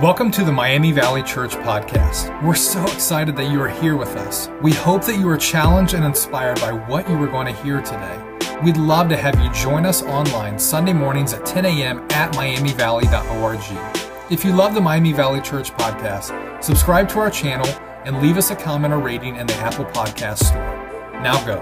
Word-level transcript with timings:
Welcome 0.00 0.30
to 0.30 0.44
the 0.44 0.52
Miami 0.52 0.92
Valley 0.92 1.22
Church 1.22 1.52
podcast. 1.56 2.42
We're 2.42 2.54
so 2.54 2.82
excited 2.84 3.36
that 3.36 3.52
you 3.52 3.60
are 3.60 3.68
here 3.68 3.96
with 3.96 4.16
us. 4.16 4.48
We 4.62 4.72
hope 4.72 5.04
that 5.04 5.18
you 5.18 5.28
are 5.28 5.36
challenged 5.36 5.92
and 5.92 6.02
inspired 6.02 6.58
by 6.58 6.72
what 6.72 7.06
you 7.06 7.22
are 7.22 7.26
going 7.26 7.54
to 7.54 7.62
hear 7.62 7.82
today. 7.82 8.18
We'd 8.64 8.78
love 8.78 9.10
to 9.10 9.16
have 9.18 9.38
you 9.38 9.52
join 9.52 9.84
us 9.84 10.02
online 10.02 10.58
Sunday 10.58 10.94
mornings 10.94 11.34
at 11.34 11.44
10 11.44 11.66
a.m. 11.66 11.98
at 12.12 12.32
miamivalley.org. 12.32 14.32
If 14.32 14.42
you 14.42 14.54
love 14.54 14.72
the 14.72 14.80
Miami 14.80 15.12
Valley 15.12 15.42
Church 15.42 15.70
podcast, 15.72 16.64
subscribe 16.64 17.06
to 17.10 17.18
our 17.18 17.30
channel 17.30 17.68
and 18.06 18.22
leave 18.22 18.38
us 18.38 18.50
a 18.50 18.56
comment 18.56 18.94
or 18.94 19.00
rating 19.00 19.36
in 19.36 19.46
the 19.46 19.54
Apple 19.56 19.84
Podcast 19.84 20.44
Store. 20.44 21.20
Now 21.22 21.44
go. 21.44 21.58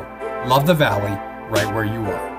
Love 0.49 0.65
the 0.65 0.75
Valley 0.75 1.11
right 1.51 1.75
where 1.75 1.85
you 1.85 2.03
are. 2.03 2.38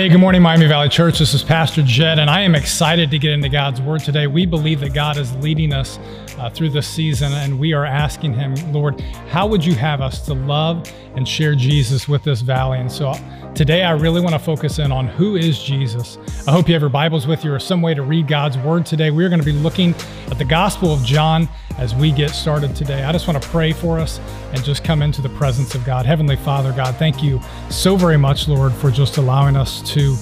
Hey, 0.00 0.08
good 0.08 0.16
morning, 0.16 0.40
Miami 0.40 0.66
Valley 0.66 0.88
Church. 0.88 1.18
This 1.18 1.34
is 1.34 1.42
Pastor 1.42 1.82
Jed, 1.82 2.18
and 2.18 2.30
I 2.30 2.40
am 2.40 2.54
excited 2.54 3.10
to 3.10 3.18
get 3.18 3.32
into 3.32 3.50
God's 3.50 3.82
Word 3.82 4.00
today. 4.00 4.26
We 4.26 4.46
believe 4.46 4.80
that 4.80 4.94
God 4.94 5.18
is 5.18 5.36
leading 5.36 5.74
us 5.74 5.98
uh, 6.38 6.48
through 6.48 6.70
this 6.70 6.88
season, 6.88 7.34
and 7.34 7.60
we 7.60 7.74
are 7.74 7.84
asking 7.84 8.32
Him, 8.32 8.54
Lord, 8.72 8.98
how 9.28 9.46
would 9.46 9.62
you 9.62 9.74
have 9.74 10.00
us 10.00 10.24
to 10.24 10.32
love 10.32 10.90
and 11.16 11.26
share 11.26 11.54
Jesus 11.54 12.08
with 12.08 12.22
this 12.24 12.40
valley? 12.40 12.78
And 12.78 12.90
so 12.90 13.14
today, 13.54 13.82
I 13.82 13.92
really 13.92 14.20
want 14.20 14.34
to 14.34 14.38
focus 14.38 14.78
in 14.78 14.92
on 14.92 15.06
who 15.06 15.36
is 15.36 15.62
Jesus. 15.62 16.18
I 16.46 16.52
hope 16.52 16.68
you 16.68 16.74
have 16.74 16.82
your 16.82 16.90
Bibles 16.90 17.26
with 17.26 17.44
you 17.44 17.52
or 17.52 17.58
some 17.58 17.82
way 17.82 17.94
to 17.94 18.02
read 18.02 18.28
God's 18.28 18.58
Word 18.58 18.86
today. 18.86 19.10
We're 19.10 19.28
going 19.28 19.40
to 19.40 19.46
be 19.46 19.52
looking 19.52 19.94
at 20.30 20.38
the 20.38 20.44
Gospel 20.44 20.92
of 20.92 21.04
John 21.04 21.48
as 21.78 21.94
we 21.94 22.12
get 22.12 22.30
started 22.30 22.74
today. 22.76 23.04
I 23.04 23.12
just 23.12 23.26
want 23.26 23.42
to 23.42 23.48
pray 23.48 23.72
for 23.72 23.98
us 23.98 24.20
and 24.52 24.62
just 24.64 24.84
come 24.84 25.02
into 25.02 25.22
the 25.22 25.30
presence 25.30 25.74
of 25.74 25.84
God. 25.84 26.06
Heavenly 26.06 26.36
Father, 26.36 26.72
God, 26.72 26.96
thank 26.96 27.22
you 27.22 27.40
so 27.70 27.96
very 27.96 28.16
much, 28.16 28.48
Lord, 28.48 28.72
for 28.72 28.90
just 28.90 29.16
allowing 29.16 29.56
us 29.56 29.82
to 29.94 30.16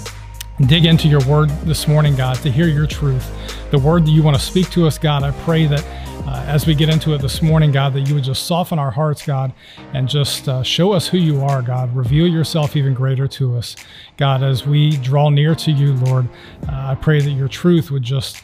dig 0.67 0.87
into 0.87 1.09
your 1.09 1.25
word 1.27 1.51
this 1.64 1.87
morning, 1.87 2.17
God, 2.17 2.37
to 2.39 2.51
hear 2.51 2.67
your 2.67 2.87
truth, 2.87 3.31
the 3.70 3.78
word 3.78 4.05
that 4.05 4.11
you 4.11 4.23
want 4.23 4.37
to 4.37 4.42
speak 4.42 4.70
to 4.70 4.87
us, 4.87 4.98
God. 4.98 5.23
I 5.23 5.31
pray 5.42 5.67
that 5.67 5.84
uh, 6.27 6.45
as 6.47 6.67
we 6.67 6.75
get 6.75 6.89
into 6.89 7.14
it 7.14 7.23
this 7.23 7.41
morning, 7.41 7.70
God, 7.70 7.92
that 7.95 8.01
you 8.03 8.14
would 8.14 8.25
just 8.25 8.47
soften 8.47 8.79
our 8.79 8.91
hearts, 8.91 9.25
God, 9.25 9.53
and 9.95 10.09
just 10.09 10.48
uh, 10.48 10.62
show 10.62 10.92
us 10.92 11.06
who 11.06 11.19
you 11.19 11.42
are, 11.42 11.62
God. 11.62 11.95
Reveal 11.95 12.27
yourself 12.27 12.77
even 12.77 12.92
greater 12.92 13.29
to 13.29 13.56
us, 13.56 13.77
God, 14.17 14.42
as 14.42 14.67
we 14.67 14.97
draw 14.97 15.31
near 15.31 15.55
to 15.55 15.70
you, 15.70 15.95
Lord. 15.95 16.29
Uh, 16.69 16.73
I 16.73 16.97
pray 16.97 17.20
that 17.20 17.31
your 17.31 17.48
truth 17.48 17.91
would 17.91 18.03
just 18.03 18.42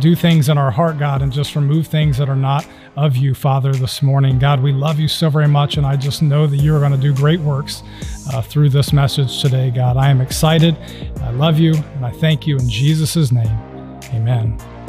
do 0.00 0.14
things 0.14 0.48
in 0.48 0.58
our 0.58 0.70
heart, 0.70 0.98
God, 0.98 1.22
and 1.22 1.32
just 1.32 1.54
remove 1.54 1.86
things 1.86 2.16
that 2.18 2.28
are 2.28 2.36
not 2.36 2.66
of 2.96 3.16
you, 3.16 3.34
Father, 3.34 3.72
this 3.72 4.02
morning. 4.02 4.38
God, 4.38 4.62
we 4.62 4.72
love 4.72 4.98
you 4.98 5.08
so 5.08 5.30
very 5.30 5.48
much, 5.48 5.76
and 5.76 5.86
I 5.86 5.96
just 5.96 6.22
know 6.22 6.46
that 6.46 6.56
you 6.56 6.74
are 6.74 6.80
going 6.80 6.92
to 6.92 6.98
do 6.98 7.14
great 7.14 7.40
works 7.40 7.82
uh, 8.32 8.42
through 8.42 8.70
this 8.70 8.92
message 8.92 9.40
today, 9.40 9.70
God. 9.70 9.96
I 9.96 10.08
am 10.08 10.20
excited. 10.20 10.76
I 11.22 11.30
love 11.30 11.58
you, 11.58 11.74
and 11.74 12.04
I 12.04 12.10
thank 12.10 12.46
you 12.46 12.56
in 12.56 12.68
Jesus' 12.68 13.30
name. 13.30 13.58
Amen. 14.12 14.79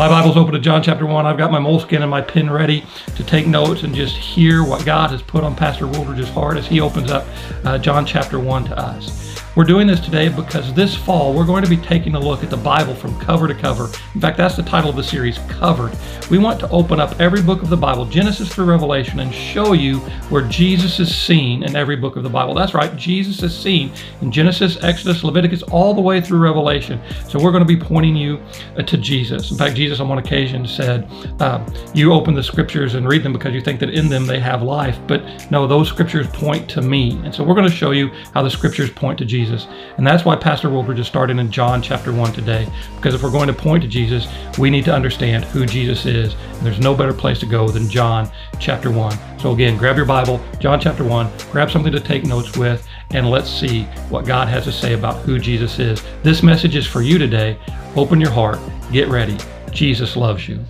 My 0.00 0.08
Bible's 0.08 0.38
open 0.38 0.54
to 0.54 0.58
John 0.58 0.82
chapter 0.82 1.04
1. 1.04 1.26
I've 1.26 1.36
got 1.36 1.52
my 1.52 1.58
moleskin 1.58 2.00
and 2.00 2.10
my 2.10 2.22
pen 2.22 2.48
ready 2.48 2.86
to 3.16 3.22
take 3.22 3.46
notes 3.46 3.82
and 3.82 3.94
just 3.94 4.16
hear 4.16 4.64
what 4.64 4.86
God 4.86 5.10
has 5.10 5.20
put 5.20 5.44
on 5.44 5.54
Pastor 5.54 5.86
Woolridge's 5.86 6.30
heart 6.30 6.56
as 6.56 6.66
he 6.66 6.80
opens 6.80 7.10
up 7.10 7.26
uh, 7.66 7.76
John 7.76 8.06
chapter 8.06 8.40
1 8.40 8.64
to 8.64 8.78
us. 8.78 9.29
We're 9.60 9.66
doing 9.66 9.86
this 9.86 10.00
today 10.00 10.30
because 10.30 10.72
this 10.72 10.94
fall 10.94 11.34
we're 11.34 11.44
going 11.44 11.62
to 11.62 11.68
be 11.68 11.76
taking 11.76 12.14
a 12.14 12.18
look 12.18 12.42
at 12.42 12.48
the 12.48 12.56
Bible 12.56 12.94
from 12.94 13.20
cover 13.20 13.46
to 13.46 13.52
cover. 13.52 13.90
In 14.14 14.20
fact, 14.22 14.38
that's 14.38 14.56
the 14.56 14.62
title 14.62 14.88
of 14.88 14.96
the 14.96 15.02
series, 15.02 15.36
Covered. 15.48 15.94
We 16.30 16.38
want 16.38 16.58
to 16.60 16.70
open 16.70 16.98
up 16.98 17.20
every 17.20 17.42
book 17.42 17.60
of 17.60 17.68
the 17.68 17.76
Bible, 17.76 18.06
Genesis 18.06 18.48
through 18.48 18.64
Revelation, 18.64 19.20
and 19.20 19.34
show 19.34 19.74
you 19.74 19.98
where 20.30 20.48
Jesus 20.48 20.98
is 20.98 21.14
seen 21.14 21.62
in 21.62 21.76
every 21.76 21.96
book 21.96 22.16
of 22.16 22.22
the 22.22 22.30
Bible. 22.30 22.54
That's 22.54 22.72
right, 22.72 22.96
Jesus 22.96 23.42
is 23.42 23.54
seen 23.54 23.92
in 24.22 24.32
Genesis, 24.32 24.82
Exodus, 24.82 25.22
Leviticus, 25.22 25.62
all 25.64 25.92
the 25.92 26.00
way 26.00 26.22
through 26.22 26.38
Revelation. 26.38 26.98
So 27.28 27.38
we're 27.38 27.52
going 27.52 27.66
to 27.66 27.68
be 27.68 27.76
pointing 27.76 28.16
you 28.16 28.40
uh, 28.78 28.82
to 28.84 28.96
Jesus. 28.96 29.50
In 29.50 29.58
fact, 29.58 29.76
Jesus 29.76 30.00
on 30.00 30.08
one 30.08 30.18
occasion 30.18 30.66
said, 30.66 31.06
uh, 31.38 31.62
You 31.92 32.14
open 32.14 32.32
the 32.32 32.42
scriptures 32.42 32.94
and 32.94 33.06
read 33.06 33.22
them 33.22 33.34
because 33.34 33.52
you 33.52 33.60
think 33.60 33.78
that 33.80 33.90
in 33.90 34.08
them 34.08 34.24
they 34.24 34.40
have 34.40 34.62
life. 34.62 34.98
But 35.06 35.50
no, 35.50 35.66
those 35.66 35.88
scriptures 35.88 36.28
point 36.28 36.66
to 36.70 36.80
me. 36.80 37.20
And 37.24 37.34
so 37.34 37.44
we're 37.44 37.56
going 37.56 37.68
to 37.68 37.76
show 37.76 37.90
you 37.90 38.08
how 38.32 38.42
the 38.42 38.50
scriptures 38.50 38.88
point 38.88 39.18
to 39.18 39.26
Jesus. 39.26 39.49
Jesus. 39.50 39.66
And 39.96 40.06
that's 40.06 40.24
why 40.24 40.36
Pastor 40.36 40.70
Wilbur 40.70 40.94
just 40.94 41.08
started 41.08 41.38
in 41.38 41.50
John 41.50 41.82
chapter 41.82 42.12
1 42.12 42.32
today. 42.32 42.68
Because 42.96 43.14
if 43.14 43.22
we're 43.22 43.30
going 43.30 43.48
to 43.48 43.52
point 43.52 43.82
to 43.82 43.88
Jesus, 43.88 44.28
we 44.58 44.70
need 44.70 44.84
to 44.84 44.94
understand 44.94 45.44
who 45.44 45.66
Jesus 45.66 46.06
is. 46.06 46.34
And 46.34 46.66
there's 46.66 46.78
no 46.78 46.94
better 46.94 47.12
place 47.12 47.38
to 47.40 47.46
go 47.46 47.68
than 47.68 47.88
John 47.88 48.30
chapter 48.58 48.90
1. 48.90 49.38
So 49.38 49.52
again, 49.52 49.76
grab 49.76 49.96
your 49.96 50.06
Bible, 50.06 50.40
John 50.58 50.80
chapter 50.80 51.04
1, 51.04 51.30
grab 51.50 51.70
something 51.70 51.92
to 51.92 52.00
take 52.00 52.24
notes 52.24 52.56
with, 52.56 52.86
and 53.10 53.30
let's 53.30 53.50
see 53.50 53.84
what 54.08 54.26
God 54.26 54.48
has 54.48 54.64
to 54.64 54.72
say 54.72 54.92
about 54.92 55.16
who 55.22 55.38
Jesus 55.38 55.78
is. 55.78 56.02
This 56.22 56.42
message 56.42 56.76
is 56.76 56.86
for 56.86 57.02
you 57.02 57.18
today. 57.18 57.58
Open 57.96 58.20
your 58.20 58.30
heart, 58.30 58.58
get 58.92 59.08
ready. 59.08 59.36
Jesus 59.72 60.16
loves 60.16 60.48
you. 60.48 60.64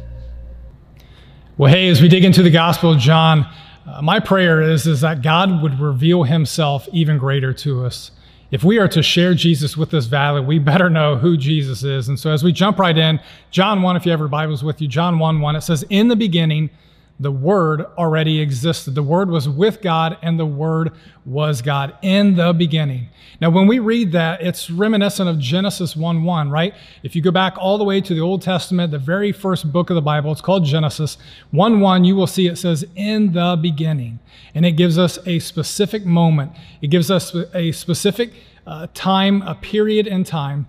Well, 1.59 1.73
hey, 1.73 1.89
as 1.89 2.01
we 2.01 2.09
dig 2.09 2.25
into 2.25 2.43
the 2.43 2.51
Gospel 2.51 2.93
of 2.93 2.99
John, 2.99 3.47
uh, 3.87 4.01
my 4.01 4.21
prayer 4.21 4.62
is, 4.62 4.87
is 4.87 5.01
that 5.01 5.21
God 5.21 5.62
would 5.62 5.81
reveal 5.81 6.23
himself 6.23 6.89
even 6.93 7.19
greater 7.19 7.53
to 7.53 7.85
us 7.85 8.12
if 8.50 8.65
we 8.65 8.78
are 8.78 8.88
to 8.88 9.03
share 9.03 9.34
Jesus 9.34 9.77
with 9.77 9.91
this 9.91 10.06
valley, 10.06 10.41
we 10.41 10.59
better 10.59 10.91
know 10.91 11.16
who 11.16 11.37
Jesus 11.37 11.84
is. 11.84 12.09
And 12.09 12.19
so 12.19 12.31
as 12.33 12.43
we 12.43 12.53
jump 12.53 12.78
right 12.78 12.97
in, 12.97 13.21
John 13.50 13.83
1, 13.83 13.97
if 13.97 14.05
you 14.05 14.11
have 14.11 14.21
your 14.21 14.28
Bibles 14.28 14.65
with 14.65 14.81
you, 14.81 14.88
John 14.88 15.19
1 15.19 15.41
1, 15.41 15.56
it 15.56 15.61
says, 15.61 15.84
In 15.91 16.09
the 16.09 16.16
beginning, 16.16 16.71
the 17.20 17.31
Word 17.31 17.82
already 17.98 18.41
existed. 18.41 18.94
The 18.94 19.03
Word 19.03 19.28
was 19.28 19.47
with 19.47 19.82
God, 19.82 20.16
and 20.22 20.41
the 20.41 20.47
Word 20.47 20.92
was 21.26 21.60
God 21.60 21.94
in 22.00 22.34
the 22.34 22.54
beginning. 22.54 23.10
Now, 23.42 23.50
when 23.50 23.66
we 23.66 23.78
read 23.78 24.12
that, 24.12 24.41
it's 24.41 24.70
reminiscent 24.70 25.28
of 25.28 25.38
Genesis 25.38 25.94
1 25.94 26.25
1, 26.25 26.50
right? 26.50 26.75
If 27.03 27.14
you 27.14 27.20
go 27.20 27.31
back 27.31 27.58
all 27.58 27.76
the 27.76 27.84
way 27.84 28.00
to 28.00 28.14
the 28.14 28.20
Old 28.20 28.41
Testament, 28.41 28.91
the 28.91 28.98
very 28.98 29.32
first 29.32 29.70
book 29.70 29.91
of 29.91 29.97
the 29.97 30.03
Bible, 30.03 30.32
it's 30.32 30.41
called 30.41 30.64
Genesis 30.64 31.19
1 31.50 31.81
1, 31.81 32.04
you 32.04 32.16
will 32.16 32.26
see 32.26 32.47
it 32.47 32.56
says, 32.56 32.86
In 32.97 33.32
the 33.32 33.58
beginning. 33.60 34.19
And 34.54 34.64
it 34.64 34.72
gives 34.72 34.98
us 34.98 35.19
a 35.26 35.41
specific 35.41 36.06
moment, 36.06 36.52
it 36.81 36.88
gives 36.88 37.10
us 37.10 37.37
a 37.54 37.70
specific 37.72 38.32
uh, 38.66 38.87
time, 38.94 39.42
a 39.42 39.54
period 39.54 40.06
in 40.06 40.25
time 40.25 40.66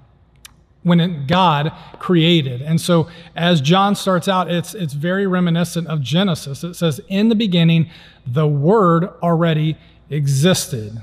when 0.84 1.28
God 1.28 1.72
created. 2.00 2.62
And 2.62 2.82
so 2.82 3.08
as 3.36 3.62
John 3.62 3.96
starts 3.96 4.28
out, 4.28 4.50
it's, 4.50 4.74
it's 4.74 4.94
very 4.94 5.28
reminiscent 5.28 5.88
of 5.88 6.02
Genesis. 6.02 6.64
It 6.64 6.76
says, 6.76 7.00
In 7.08 7.30
the 7.30 7.36
beginning, 7.36 7.90
the 8.26 8.48
Word 8.48 9.06
already 9.22 9.78
existed. 10.10 11.02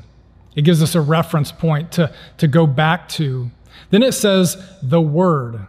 It 0.57 0.63
gives 0.63 0.83
us 0.83 0.95
a 0.95 1.01
reference 1.01 1.53
point 1.53 1.93
to, 1.93 2.13
to 2.39 2.49
go 2.49 2.67
back 2.67 3.09
to. 3.11 3.51
Then 3.91 4.03
it 4.03 4.13
says, 4.13 4.57
the 4.83 5.01
Word. 5.01 5.67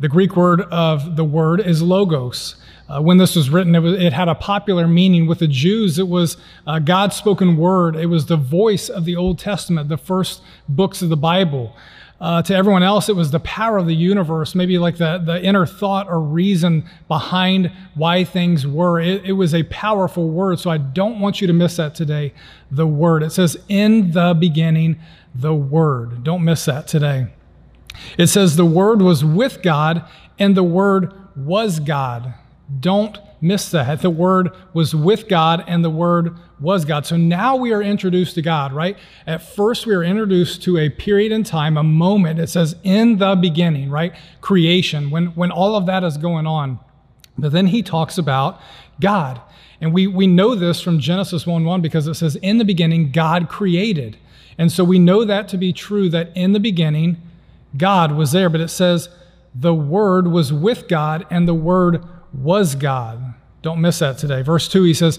The 0.00 0.08
Greek 0.08 0.36
word 0.36 0.60
of 0.62 1.16
the 1.16 1.24
Word 1.24 1.60
is 1.60 1.82
logos. 1.82 2.54
Uh, 2.88 3.02
when 3.02 3.18
this 3.18 3.34
was 3.34 3.50
written, 3.50 3.74
it, 3.74 3.80
was, 3.80 4.00
it, 4.00 4.12
had 4.12 4.28
a 4.28 4.34
popular 4.34 4.86
meaning. 4.86 5.26
With 5.26 5.40
the 5.40 5.48
Jews, 5.48 5.98
it 5.98 6.08
was 6.08 6.36
uh, 6.66 6.78
God's 6.78 7.16
spoken 7.16 7.56
word. 7.56 7.96
It 7.96 8.06
was 8.06 8.26
the 8.26 8.36
voice 8.36 8.88
of 8.88 9.04
the 9.04 9.16
Old 9.16 9.38
Testament, 9.38 9.88
the 9.88 9.98
first 9.98 10.40
books 10.68 11.02
of 11.02 11.08
the 11.08 11.16
Bible. 11.16 11.76
Uh, 12.20 12.42
to 12.42 12.52
everyone 12.54 12.82
else, 12.82 13.08
it 13.08 13.14
was 13.14 13.30
the 13.30 13.40
power 13.40 13.78
of 13.78 13.86
the 13.86 13.94
universe, 13.94 14.54
maybe 14.54 14.76
like 14.76 14.96
the, 14.96 15.18
the 15.18 15.40
inner 15.40 15.64
thought 15.64 16.08
or 16.08 16.20
reason 16.20 16.88
behind 17.06 17.70
why 17.94 18.24
things 18.24 18.66
were. 18.66 18.98
It, 18.98 19.24
it 19.24 19.32
was 19.32 19.54
a 19.54 19.62
powerful 19.64 20.28
word, 20.28 20.58
so 20.58 20.68
I 20.68 20.78
don't 20.78 21.20
want 21.20 21.40
you 21.40 21.46
to 21.46 21.52
miss 21.52 21.76
that 21.76 21.94
today. 21.94 22.34
The 22.72 22.88
word. 22.88 23.22
It 23.22 23.30
says, 23.30 23.56
In 23.68 24.10
the 24.10 24.34
beginning, 24.34 24.98
the 25.32 25.54
word. 25.54 26.24
Don't 26.24 26.42
miss 26.42 26.64
that 26.64 26.88
today. 26.88 27.28
It 28.16 28.26
says, 28.26 28.56
The 28.56 28.66
word 28.66 29.00
was 29.00 29.24
with 29.24 29.62
God, 29.62 30.04
and 30.40 30.56
the 30.56 30.64
word 30.64 31.14
was 31.36 31.78
God. 31.78 32.34
Don't 32.80 33.16
miss 33.40 33.70
that. 33.70 34.02
The 34.02 34.10
Word 34.10 34.50
was 34.72 34.94
with 34.94 35.28
God 35.28 35.64
and 35.66 35.84
the 35.84 35.90
Word 35.90 36.36
was 36.60 36.84
God. 36.84 37.06
So 37.06 37.16
now 37.16 37.56
we 37.56 37.72
are 37.72 37.82
introduced 37.82 38.34
to 38.34 38.42
God, 38.42 38.72
right? 38.72 38.96
At 39.26 39.42
first, 39.42 39.86
we 39.86 39.94
are 39.94 40.02
introduced 40.02 40.62
to 40.64 40.78
a 40.78 40.88
period 40.88 41.32
in 41.32 41.44
time, 41.44 41.76
a 41.76 41.82
moment. 41.82 42.40
It 42.40 42.48
says, 42.48 42.76
in 42.82 43.18
the 43.18 43.36
beginning, 43.36 43.90
right? 43.90 44.14
Creation, 44.40 45.10
when, 45.10 45.26
when 45.28 45.50
all 45.50 45.76
of 45.76 45.86
that 45.86 46.02
is 46.04 46.16
going 46.16 46.46
on. 46.46 46.80
But 47.36 47.52
then 47.52 47.68
he 47.68 47.82
talks 47.82 48.18
about 48.18 48.60
God. 49.00 49.40
And 49.80 49.94
we, 49.94 50.08
we 50.08 50.26
know 50.26 50.54
this 50.54 50.80
from 50.80 50.98
Genesis 50.98 51.46
1 51.46 51.64
1 51.64 51.80
because 51.80 52.08
it 52.08 52.14
says, 52.14 52.36
in 52.36 52.58
the 52.58 52.64
beginning, 52.64 53.12
God 53.12 53.48
created. 53.48 54.16
And 54.58 54.72
so 54.72 54.82
we 54.82 54.98
know 54.98 55.24
that 55.24 55.46
to 55.48 55.56
be 55.56 55.72
true, 55.72 56.08
that 56.10 56.32
in 56.36 56.52
the 56.52 56.60
beginning, 56.60 57.16
God 57.76 58.12
was 58.12 58.32
there. 58.32 58.48
But 58.48 58.60
it 58.60 58.68
says, 58.68 59.08
the 59.54 59.74
Word 59.74 60.28
was 60.28 60.52
with 60.52 60.88
God 60.88 61.26
and 61.30 61.46
the 61.46 61.54
Word 61.54 62.04
was 62.32 62.74
God. 62.74 63.27
Don't 63.62 63.80
miss 63.80 63.98
that 63.98 64.18
today. 64.18 64.42
Verse 64.42 64.68
2, 64.68 64.84
he 64.84 64.94
says, 64.94 65.18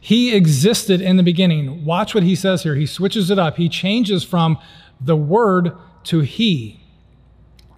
He 0.00 0.34
existed 0.34 1.00
in 1.00 1.16
the 1.16 1.22
beginning. 1.22 1.84
Watch 1.84 2.14
what 2.14 2.24
he 2.24 2.34
says 2.34 2.62
here. 2.62 2.74
He 2.74 2.86
switches 2.86 3.30
it 3.30 3.38
up. 3.38 3.56
He 3.56 3.68
changes 3.68 4.24
from 4.24 4.58
the 5.00 5.16
Word 5.16 5.72
to 6.04 6.20
He. 6.20 6.79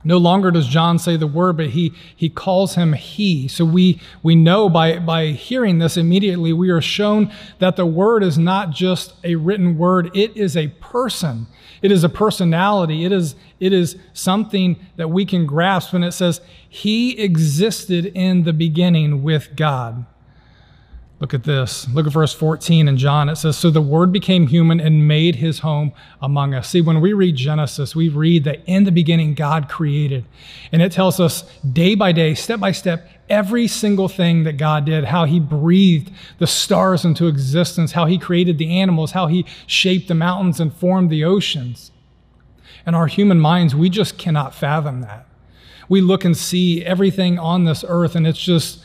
No 0.05 0.19
longer 0.19 0.51
does 0.51 0.67
John 0.67 0.99
say 0.99 1.17
the 1.17 1.27
word, 1.27 1.57
but 1.57 1.71
he, 1.71 1.93
he 2.17 2.29
calls 2.29 2.75
him 2.75 2.93
he. 2.93 3.47
So 3.49 3.65
we, 3.65 4.01
we 4.23 4.35
know 4.35 4.69
by, 4.69 4.99
by 4.99 5.27
hearing 5.27 5.79
this 5.79 5.97
immediately, 5.97 6.53
we 6.53 6.71
are 6.71 6.81
shown 6.81 7.33
that 7.61 7.77
the 7.77 7.87
word 7.87 8.23
is 8.23 8.37
not 8.37 8.71
just 8.71 9.15
a 9.23 9.37
written 9.37 9.79
word, 9.79 10.11
it 10.17 10.37
is 10.37 10.57
a 10.57 10.69
person. 10.69 11.47
It 11.83 11.91
is 11.91 12.05
a 12.05 12.09
personality. 12.09 13.05
It 13.05 13.13
is, 13.13 13.35
it 13.61 13.73
is 13.73 13.97
something 14.13 14.77
that 14.97 15.09
we 15.09 15.25
can 15.25 15.47
grasp 15.47 15.93
when 15.93 16.05
it 16.05 16.13
says, 16.13 16.41
He 16.69 17.19
existed 17.19 18.07
in 18.07 18.45
the 18.45 18.53
beginning 18.53 19.23
with 19.23 19.55
God. 19.57 20.07
Look 21.23 21.35
at 21.35 21.45
this. 21.45 21.89
Look 21.91 22.09
at 22.09 22.13
verse 22.13 22.35
14 22.35 22.89
in 22.89 22.97
John. 22.97 23.29
It 23.29 23.37
says, 23.37 23.57
So 23.57 23.71
the 23.71 23.81
Word 23.81 24.11
became 24.11 24.49
human 24.49 24.81
and 24.81 25.07
made 25.07 25.37
his 25.37 25.61
home 25.61 25.93
among 26.21 26.53
us. 26.53 26.69
See, 26.69 26.81
when 26.81 27.01
we 27.01 27.13
read 27.13 27.37
Genesis, 27.37 27.95
we 27.95 28.09
read 28.09 28.43
that 28.43 28.61
in 28.67 28.83
the 28.83 28.91
beginning 28.91 29.35
God 29.35 29.69
created. 29.69 30.25
And 30.73 30.83
it 30.83 30.91
tells 30.91 31.21
us 31.21 31.43
day 31.61 31.95
by 31.95 32.11
day, 32.11 32.35
step 32.35 32.59
by 32.59 32.73
step, 32.73 33.09
every 33.29 33.69
single 33.69 34.09
thing 34.09 34.43
that 34.43 34.57
God 34.57 34.85
did, 34.85 35.05
how 35.05 35.25
he 35.25 35.39
breathed 35.39 36.11
the 36.41 36.49
stars 36.49 37.05
into 37.05 37.29
existence, 37.29 37.93
how 37.93 38.07
he 38.07 38.19
created 38.19 38.59
the 38.59 38.81
animals, 38.81 39.13
how 39.13 39.29
he 39.29 39.47
shaped 39.69 40.09
the 40.09 40.17
mountains 40.17 40.59
and 40.59 40.75
formed 40.75 41.09
the 41.09 41.23
oceans. 41.23 41.93
And 42.85 42.97
our 42.97 43.07
human 43.07 43.39
minds, 43.39 43.77
we 43.77 43.91
just 43.91 44.19
cannot 44.19 44.57
fathom 44.57 45.03
that. 45.03 45.29
We 45.89 46.01
look 46.01 46.25
and 46.25 46.37
see 46.37 46.85
everything 46.85 47.39
on 47.39 47.63
this 47.63 47.85
earth, 47.87 48.17
and 48.17 48.27
it's 48.27 48.43
just 48.43 48.81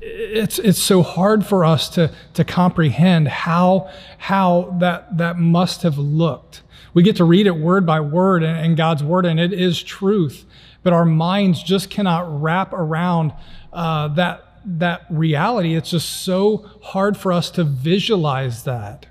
it's 0.00 0.58
it's 0.58 0.82
so 0.82 1.02
hard 1.02 1.44
for 1.44 1.64
us 1.64 1.88
to 1.90 2.10
to 2.34 2.44
comprehend 2.44 3.28
how 3.28 3.90
how 4.18 4.76
that 4.80 5.18
that 5.18 5.38
must 5.38 5.82
have 5.82 5.98
looked. 5.98 6.62
We 6.94 7.02
get 7.02 7.16
to 7.16 7.24
read 7.24 7.46
it 7.46 7.56
word 7.56 7.86
by 7.86 8.00
word 8.00 8.42
in, 8.42 8.74
God's 8.74 9.04
word, 9.04 9.24
and 9.24 9.38
it 9.38 9.52
is 9.52 9.82
truth. 9.82 10.44
But 10.82 10.92
our 10.92 11.04
minds 11.04 11.62
just 11.62 11.90
cannot 11.90 12.42
wrap 12.42 12.72
around 12.72 13.32
uh, 13.72 14.08
that 14.08 14.44
that 14.64 15.06
reality. 15.10 15.74
It's 15.74 15.90
just 15.90 16.22
so 16.22 16.68
hard 16.82 17.16
for 17.16 17.32
us 17.32 17.50
to 17.52 17.64
visualize 17.64 18.64
that. 18.64 19.06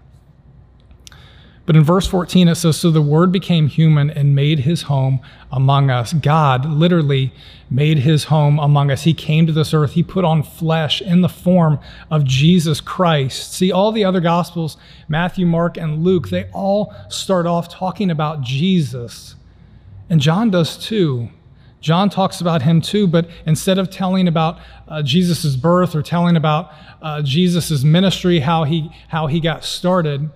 But 1.70 1.76
in 1.76 1.84
verse 1.84 2.08
14, 2.08 2.48
it 2.48 2.56
says, 2.56 2.78
So 2.78 2.90
the 2.90 3.00
Word 3.00 3.32
became 3.32 3.68
human 3.68 4.10
and 4.10 4.34
made 4.34 4.62
his 4.62 4.82
home 4.82 5.20
among 5.52 5.92
us. 5.92 6.14
God 6.14 6.66
literally 6.66 7.32
made 7.70 8.00
his 8.00 8.24
home 8.24 8.58
among 8.58 8.90
us. 8.90 9.04
He 9.04 9.14
came 9.14 9.46
to 9.46 9.54
this 9.54 9.72
earth. 9.72 9.92
He 9.92 10.02
put 10.02 10.26
on 10.26 10.42
flesh 10.42 11.00
in 11.00 11.22
the 11.22 11.30
form 11.30 11.80
of 12.10 12.24
Jesus 12.24 12.82
Christ. 12.82 13.54
See, 13.54 13.72
all 13.72 13.92
the 13.92 14.04
other 14.04 14.20
Gospels, 14.20 14.78
Matthew, 15.08 15.46
Mark, 15.46 15.78
and 15.78 16.04
Luke, 16.04 16.30
they 16.30 16.50
all 16.54 16.92
start 17.08 17.46
off 17.46 17.70
talking 17.70 18.10
about 18.10 18.42
Jesus. 18.42 19.36
And 20.10 20.20
John 20.20 20.50
does 20.50 20.76
too. 20.76 21.30
John 21.82 22.10
talks 22.10 22.42
about 22.42 22.64
him 22.64 22.82
too, 22.82 23.06
but 23.06 23.30
instead 23.46 23.78
of 23.78 23.92
telling 23.92 24.28
about 24.28 24.58
uh, 24.88 25.04
Jesus' 25.04 25.56
birth 25.56 25.94
or 25.94 26.02
telling 26.02 26.36
about 26.36 26.72
uh, 27.04 27.22
Jesus' 27.22 27.84
ministry, 27.84 28.40
how 28.40 28.64
he, 28.64 28.90
how 29.10 29.28
he 29.28 29.40
got 29.40 29.64
started, 29.64 30.32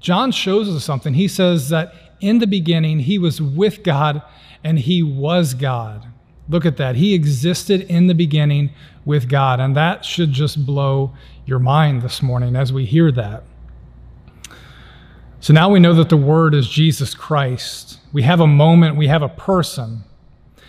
John 0.00 0.32
shows 0.32 0.68
us 0.68 0.84
something. 0.84 1.14
He 1.14 1.28
says 1.28 1.68
that 1.68 1.94
in 2.20 2.38
the 2.38 2.46
beginning, 2.46 3.00
he 3.00 3.18
was 3.18 3.40
with 3.40 3.82
God 3.82 4.22
and 4.64 4.78
he 4.78 5.02
was 5.02 5.54
God. 5.54 6.06
Look 6.48 6.66
at 6.66 6.76
that. 6.78 6.96
He 6.96 7.14
existed 7.14 7.82
in 7.82 8.08
the 8.08 8.14
beginning 8.14 8.70
with 9.04 9.28
God. 9.28 9.60
And 9.60 9.76
that 9.76 10.04
should 10.04 10.32
just 10.32 10.66
blow 10.66 11.14
your 11.46 11.58
mind 11.58 12.02
this 12.02 12.22
morning 12.22 12.56
as 12.56 12.72
we 12.72 12.84
hear 12.84 13.12
that. 13.12 13.44
So 15.40 15.54
now 15.54 15.70
we 15.70 15.80
know 15.80 15.94
that 15.94 16.10
the 16.10 16.16
Word 16.16 16.54
is 16.54 16.68
Jesus 16.68 17.14
Christ. 17.14 17.98
We 18.12 18.22
have 18.22 18.40
a 18.40 18.46
moment, 18.46 18.96
we 18.96 19.06
have 19.06 19.22
a 19.22 19.28
person. 19.28 20.04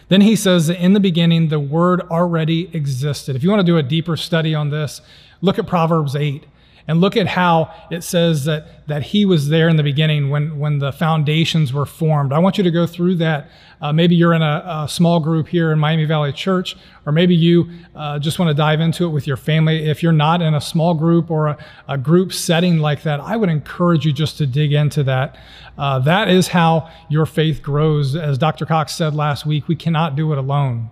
Then 0.07 0.22
he 0.22 0.36
says 0.36 0.68
that 0.68 0.81
in 0.81 0.94
the 0.94 1.00
beginning, 1.00 1.50
the 1.50 1.60
Word 1.60 2.01
already 2.01 2.69
existed. 2.74 3.36
If 3.36 3.44
you 3.44 3.50
want 3.50 3.60
to 3.60 3.66
do 3.66 3.78
a 3.78 3.83
deeper 3.83 4.16
study 4.16 4.56
on 4.56 4.69
this, 4.69 5.01
look 5.42 5.60
at 5.60 5.68
Proverbs 5.68 6.16
8. 6.16 6.45
And 6.91 6.99
look 6.99 7.15
at 7.15 7.25
how 7.25 7.73
it 7.89 8.03
says 8.03 8.43
that, 8.43 8.85
that 8.88 9.01
he 9.01 9.23
was 9.23 9.47
there 9.47 9.69
in 9.69 9.77
the 9.77 9.81
beginning 9.83 10.29
when, 10.29 10.59
when 10.59 10.79
the 10.79 10.91
foundations 10.91 11.71
were 11.71 11.85
formed. 11.85 12.33
I 12.33 12.39
want 12.39 12.57
you 12.57 12.65
to 12.65 12.69
go 12.69 12.85
through 12.85 13.15
that. 13.15 13.49
Uh, 13.79 13.93
maybe 13.93 14.13
you're 14.13 14.33
in 14.33 14.41
a, 14.41 14.83
a, 14.83 14.89
small 14.89 15.21
group 15.21 15.47
here 15.47 15.71
in 15.71 15.79
Miami 15.79 16.03
Valley 16.03 16.33
Church, 16.33 16.75
or 17.05 17.13
maybe 17.13 17.33
you 17.33 17.69
uh, 17.95 18.19
just 18.19 18.39
want 18.39 18.49
to 18.49 18.53
dive 18.53 18.81
into 18.81 19.05
it 19.05 19.07
with 19.07 19.25
your 19.25 19.38
family. 19.38 19.89
If 19.89 20.03
you're 20.03 20.11
not 20.11 20.41
in 20.41 20.53
a 20.53 20.59
small 20.59 20.93
group 20.93 21.31
or 21.31 21.47
a, 21.47 21.57
a 21.88 21.97
group 21.97 22.33
setting 22.33 22.79
like 22.79 23.03
that, 23.03 23.21
I 23.21 23.37
would 23.37 23.47
encourage 23.47 24.05
you 24.05 24.11
just 24.11 24.37
to 24.39 24.45
dig 24.45 24.73
into 24.73 25.01
that. 25.03 25.37
Uh, 25.77 25.99
that 25.99 26.27
is 26.27 26.49
how 26.49 26.91
your 27.07 27.25
faith 27.25 27.63
grows. 27.63 28.17
As 28.17 28.37
Dr. 28.37 28.65
Cox 28.65 28.94
said 28.94 29.15
last 29.15 29.45
week, 29.45 29.69
we 29.69 29.77
cannot 29.77 30.17
do 30.17 30.33
it 30.33 30.37
alone. 30.37 30.89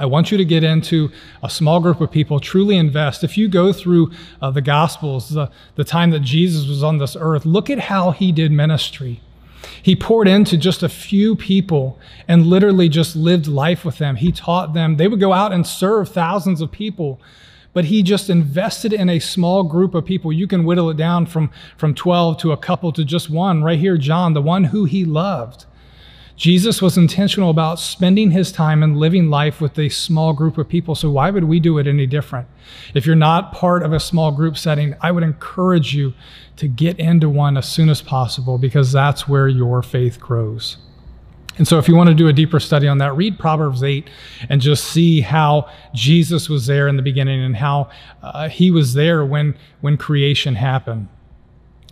I 0.00 0.06
want 0.06 0.32
you 0.32 0.38
to 0.38 0.44
get 0.46 0.64
into 0.64 1.10
a 1.42 1.50
small 1.50 1.78
group 1.78 2.00
of 2.00 2.10
people, 2.10 2.40
truly 2.40 2.78
invest. 2.78 3.22
If 3.22 3.36
you 3.36 3.48
go 3.48 3.70
through 3.70 4.10
uh, 4.40 4.50
the 4.50 4.62
Gospels, 4.62 5.28
the, 5.28 5.50
the 5.74 5.84
time 5.84 6.10
that 6.10 6.20
Jesus 6.20 6.66
was 6.66 6.82
on 6.82 6.96
this 6.96 7.16
earth, 7.20 7.44
look 7.44 7.68
at 7.68 7.78
how 7.78 8.10
he 8.10 8.32
did 8.32 8.50
ministry. 8.50 9.20
He 9.82 9.94
poured 9.94 10.26
into 10.26 10.56
just 10.56 10.82
a 10.82 10.88
few 10.88 11.36
people 11.36 11.98
and 12.26 12.46
literally 12.46 12.88
just 12.88 13.14
lived 13.14 13.46
life 13.46 13.84
with 13.84 13.98
them. 13.98 14.16
He 14.16 14.32
taught 14.32 14.72
them. 14.72 14.96
They 14.96 15.06
would 15.06 15.20
go 15.20 15.34
out 15.34 15.52
and 15.52 15.66
serve 15.66 16.08
thousands 16.08 16.62
of 16.62 16.72
people, 16.72 17.20
but 17.74 17.84
he 17.84 18.02
just 18.02 18.30
invested 18.30 18.94
in 18.94 19.10
a 19.10 19.18
small 19.18 19.62
group 19.64 19.94
of 19.94 20.06
people. 20.06 20.32
You 20.32 20.46
can 20.46 20.64
whittle 20.64 20.88
it 20.88 20.96
down 20.96 21.26
from, 21.26 21.50
from 21.76 21.94
12 21.94 22.38
to 22.38 22.52
a 22.52 22.56
couple 22.56 22.90
to 22.92 23.04
just 23.04 23.28
one. 23.28 23.62
Right 23.62 23.78
here, 23.78 23.98
John, 23.98 24.32
the 24.32 24.40
one 24.40 24.64
who 24.64 24.86
he 24.86 25.04
loved. 25.04 25.66
Jesus 26.40 26.80
was 26.80 26.96
intentional 26.96 27.50
about 27.50 27.78
spending 27.78 28.30
his 28.30 28.50
time 28.50 28.82
and 28.82 28.96
living 28.96 29.28
life 29.28 29.60
with 29.60 29.78
a 29.78 29.90
small 29.90 30.32
group 30.32 30.56
of 30.56 30.66
people. 30.66 30.94
So, 30.94 31.10
why 31.10 31.28
would 31.28 31.44
we 31.44 31.60
do 31.60 31.76
it 31.76 31.86
any 31.86 32.06
different? 32.06 32.48
If 32.94 33.04
you're 33.04 33.14
not 33.14 33.52
part 33.52 33.82
of 33.82 33.92
a 33.92 34.00
small 34.00 34.32
group 34.32 34.56
setting, 34.56 34.94
I 35.02 35.10
would 35.10 35.22
encourage 35.22 35.94
you 35.94 36.14
to 36.56 36.66
get 36.66 36.98
into 36.98 37.28
one 37.28 37.58
as 37.58 37.68
soon 37.68 37.90
as 37.90 38.00
possible 38.00 38.56
because 38.56 38.90
that's 38.90 39.28
where 39.28 39.48
your 39.48 39.82
faith 39.82 40.18
grows. 40.18 40.78
And 41.58 41.68
so, 41.68 41.78
if 41.78 41.88
you 41.88 41.94
want 41.94 42.08
to 42.08 42.14
do 42.14 42.26
a 42.26 42.32
deeper 42.32 42.58
study 42.58 42.88
on 42.88 42.96
that, 42.98 43.14
read 43.14 43.38
Proverbs 43.38 43.82
8 43.82 44.08
and 44.48 44.62
just 44.62 44.84
see 44.84 45.20
how 45.20 45.68
Jesus 45.92 46.48
was 46.48 46.64
there 46.64 46.88
in 46.88 46.96
the 46.96 47.02
beginning 47.02 47.44
and 47.44 47.54
how 47.54 47.90
uh, 48.22 48.48
he 48.48 48.70
was 48.70 48.94
there 48.94 49.26
when, 49.26 49.58
when 49.82 49.98
creation 49.98 50.54
happened 50.54 51.08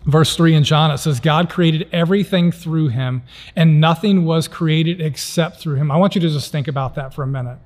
verse 0.08 0.34
3 0.34 0.54
in 0.54 0.64
John, 0.64 0.90
it 0.90 0.98
says, 0.98 1.20
God 1.20 1.50
created 1.50 1.86
everything 1.92 2.50
through 2.50 2.88
him, 2.88 3.22
and 3.54 3.80
nothing 3.80 4.24
was 4.24 4.48
created 4.48 5.00
except 5.00 5.60
through 5.60 5.76
him. 5.76 5.90
I 5.90 5.96
want 5.96 6.14
you 6.14 6.20
to 6.22 6.28
just 6.28 6.50
think 6.50 6.66
about 6.66 6.94
that 6.94 7.14
for 7.14 7.22
a 7.22 7.26
minute. 7.26 7.58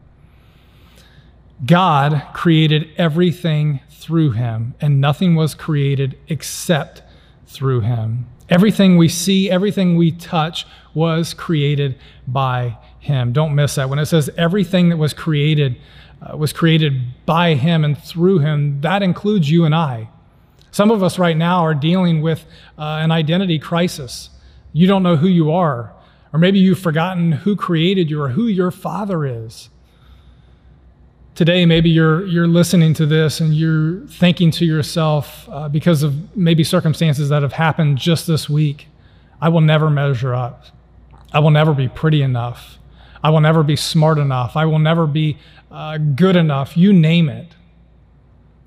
God 1.64 2.26
created 2.34 2.88
everything 2.98 3.80
through 3.90 4.32
him, 4.32 4.74
and 4.80 5.00
nothing 5.00 5.36
was 5.36 5.54
created 5.54 6.18
except 6.26 7.02
through 7.46 7.82
him. 7.82 8.26
Everything 8.48 8.98
we 8.98 9.08
see, 9.08 9.48
everything 9.48 9.96
we 9.96 10.10
touch 10.10 10.66
was 10.94 11.32
created 11.32 11.96
by 12.26 12.76
him. 12.98 13.32
Don't 13.32 13.54
miss 13.54 13.76
that. 13.76 13.88
When 13.88 14.00
it 14.00 14.06
says 14.06 14.28
everything 14.36 14.88
that 14.88 14.96
was 14.96 15.14
created 15.14 15.76
uh, 16.20 16.36
was 16.36 16.52
created 16.52 17.00
by 17.24 17.54
him 17.54 17.84
and 17.84 17.96
through 17.96 18.40
him, 18.40 18.80
that 18.80 19.02
includes 19.02 19.50
you 19.50 19.64
and 19.64 19.74
I. 19.74 20.08
Some 20.72 20.90
of 20.90 21.02
us 21.02 21.18
right 21.18 21.36
now 21.36 21.64
are 21.64 21.74
dealing 21.74 22.22
with 22.22 22.44
uh, 22.78 22.98
an 23.02 23.12
identity 23.12 23.58
crisis. 23.58 24.30
You 24.72 24.86
don't 24.86 25.02
know 25.02 25.16
who 25.16 25.28
you 25.28 25.52
are, 25.52 25.92
or 26.32 26.38
maybe 26.38 26.58
you've 26.58 26.78
forgotten 26.78 27.30
who 27.30 27.54
created 27.54 28.10
you 28.10 28.20
or 28.20 28.30
who 28.30 28.46
your 28.46 28.70
father 28.70 29.26
is. 29.26 29.68
Today, 31.34 31.66
maybe 31.66 31.90
you're, 31.90 32.26
you're 32.26 32.48
listening 32.48 32.94
to 32.94 33.06
this 33.06 33.38
and 33.38 33.54
you're 33.54 34.00
thinking 34.06 34.50
to 34.52 34.64
yourself, 34.64 35.46
uh, 35.50 35.68
because 35.68 36.02
of 36.02 36.36
maybe 36.36 36.64
circumstances 36.64 37.28
that 37.28 37.42
have 37.42 37.52
happened 37.52 37.98
just 37.98 38.26
this 38.26 38.48
week, 38.48 38.88
I 39.42 39.50
will 39.50 39.60
never 39.60 39.90
measure 39.90 40.34
up. 40.34 40.64
I 41.32 41.40
will 41.40 41.50
never 41.50 41.74
be 41.74 41.88
pretty 41.88 42.22
enough. 42.22 42.78
I 43.22 43.28
will 43.30 43.40
never 43.40 43.62
be 43.62 43.76
smart 43.76 44.18
enough. 44.18 44.56
I 44.56 44.64
will 44.64 44.78
never 44.78 45.06
be 45.06 45.36
uh, 45.70 45.98
good 45.98 46.36
enough. 46.36 46.76
You 46.78 46.92
name 46.94 47.28
it. 47.28 47.54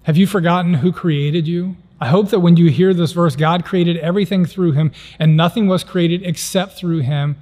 Have 0.04 0.18
you 0.18 0.28
forgotten 0.28 0.76
who 0.76 0.92
created 0.92 1.48
you? 1.48 1.78
I 2.00 2.08
hope 2.08 2.30
that 2.30 2.42
when 2.42 2.58
you 2.58 2.70
hear 2.70 2.94
this 2.94 3.14
verse, 3.14 3.36
God 3.36 3.64
created 3.64 3.98
everything 3.98 4.46
through 4.46 4.74
him 4.74 4.92
and 5.18 5.38
nothing 5.38 5.68
was 5.68 5.84
created 5.84 6.24
except 6.24 6.74
through 6.74 7.00
him, 7.00 7.38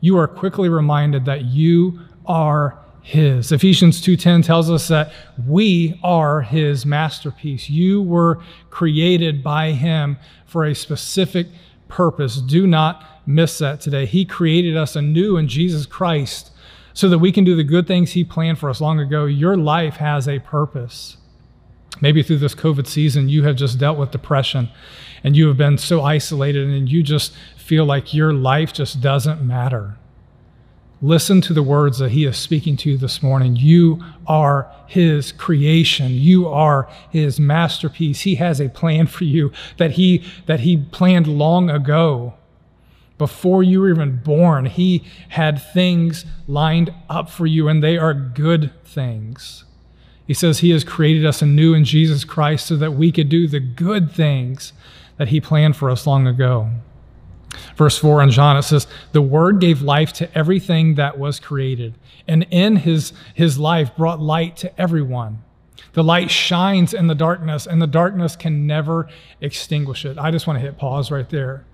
you 0.00 0.18
are 0.18 0.28
quickly 0.28 0.68
reminded 0.68 1.24
that 1.24 1.46
you 1.46 2.00
are 2.26 2.78
his. 3.00 3.52
Ephesians 3.52 4.00
2:10 4.00 4.42
tells 4.42 4.68
us 4.68 4.88
that 4.88 5.12
we 5.46 5.98
are 6.02 6.42
his 6.42 6.84
masterpiece. 6.84 7.70
You 7.70 8.02
were 8.02 8.40
created 8.68 9.42
by 9.42 9.72
him 9.72 10.18
for 10.44 10.64
a 10.64 10.74
specific 10.74 11.46
purpose. 11.88 12.40
Do 12.40 12.66
not 12.66 13.04
miss 13.24 13.58
that 13.58 13.80
today. 13.80 14.06
He 14.06 14.24
created 14.24 14.76
us 14.76 14.96
anew 14.96 15.36
in 15.36 15.46
Jesus 15.48 15.86
Christ 15.86 16.50
so 16.92 17.08
that 17.08 17.18
we 17.18 17.30
can 17.30 17.44
do 17.44 17.54
the 17.54 17.62
good 17.62 17.86
things 17.86 18.12
he 18.12 18.24
planned 18.24 18.58
for 18.58 18.68
us 18.68 18.80
long 18.80 18.98
ago. 18.98 19.24
Your 19.24 19.56
life 19.56 19.96
has 19.96 20.28
a 20.28 20.40
purpose. 20.40 21.16
Maybe 22.00 22.22
through 22.22 22.38
this 22.38 22.54
COVID 22.54 22.86
season, 22.86 23.28
you 23.28 23.44
have 23.44 23.56
just 23.56 23.78
dealt 23.78 23.98
with 23.98 24.10
depression 24.10 24.68
and 25.24 25.36
you 25.36 25.48
have 25.48 25.56
been 25.56 25.78
so 25.78 26.02
isolated 26.02 26.68
and 26.68 26.88
you 26.88 27.02
just 27.02 27.34
feel 27.56 27.84
like 27.84 28.14
your 28.14 28.32
life 28.32 28.72
just 28.72 29.00
doesn't 29.00 29.42
matter. 29.42 29.96
Listen 31.02 31.42
to 31.42 31.52
the 31.52 31.62
words 31.62 31.98
that 31.98 32.12
he 32.12 32.24
is 32.24 32.38
speaking 32.38 32.76
to 32.78 32.90
you 32.90 32.96
this 32.96 33.22
morning. 33.22 33.54
You 33.54 34.02
are 34.26 34.72
his 34.86 35.30
creation. 35.30 36.12
You 36.12 36.48
are 36.48 36.88
his 37.10 37.38
masterpiece. 37.38 38.20
He 38.20 38.36
has 38.36 38.60
a 38.60 38.70
plan 38.70 39.06
for 39.06 39.24
you 39.24 39.52
that 39.76 39.92
he 39.92 40.24
that 40.46 40.60
he 40.60 40.78
planned 40.78 41.26
long 41.26 41.68
ago. 41.68 42.34
Before 43.18 43.62
you 43.62 43.80
were 43.80 43.90
even 43.90 44.22
born, 44.22 44.66
he 44.66 45.04
had 45.30 45.60
things 45.60 46.24
lined 46.46 46.94
up 47.10 47.28
for 47.28 47.46
you 47.46 47.68
and 47.68 47.82
they 47.82 47.98
are 47.98 48.14
good 48.14 48.72
things. 48.84 49.65
He 50.26 50.34
says 50.34 50.58
he 50.58 50.70
has 50.70 50.84
created 50.84 51.24
us 51.24 51.42
anew 51.42 51.74
in 51.74 51.84
Jesus 51.84 52.24
Christ 52.24 52.66
so 52.66 52.76
that 52.76 52.92
we 52.92 53.12
could 53.12 53.28
do 53.28 53.46
the 53.46 53.60
good 53.60 54.10
things 54.10 54.72
that 55.18 55.28
he 55.28 55.40
planned 55.40 55.76
for 55.76 55.90
us 55.90 56.06
long 56.06 56.26
ago. 56.26 56.70
Verse 57.76 57.96
4 57.98 58.22
in 58.22 58.30
John, 58.30 58.56
it 58.56 58.62
says, 58.62 58.86
The 59.12 59.22
Word 59.22 59.60
gave 59.60 59.82
life 59.82 60.12
to 60.14 60.36
everything 60.36 60.96
that 60.96 61.18
was 61.18 61.40
created, 61.40 61.94
and 62.26 62.46
in 62.50 62.76
his, 62.76 63.12
his 63.34 63.58
life 63.58 63.96
brought 63.96 64.20
light 64.20 64.56
to 64.58 64.80
everyone. 64.80 65.42
The 65.92 66.04
light 66.04 66.30
shines 66.30 66.92
in 66.92 67.06
the 67.06 67.14
darkness, 67.14 67.66
and 67.66 67.80
the 67.80 67.86
darkness 67.86 68.36
can 68.36 68.66
never 68.66 69.08
extinguish 69.40 70.04
it. 70.04 70.18
I 70.18 70.30
just 70.30 70.46
want 70.46 70.58
to 70.58 70.60
hit 70.60 70.76
pause 70.76 71.10
right 71.10 71.28
there. 71.28 71.64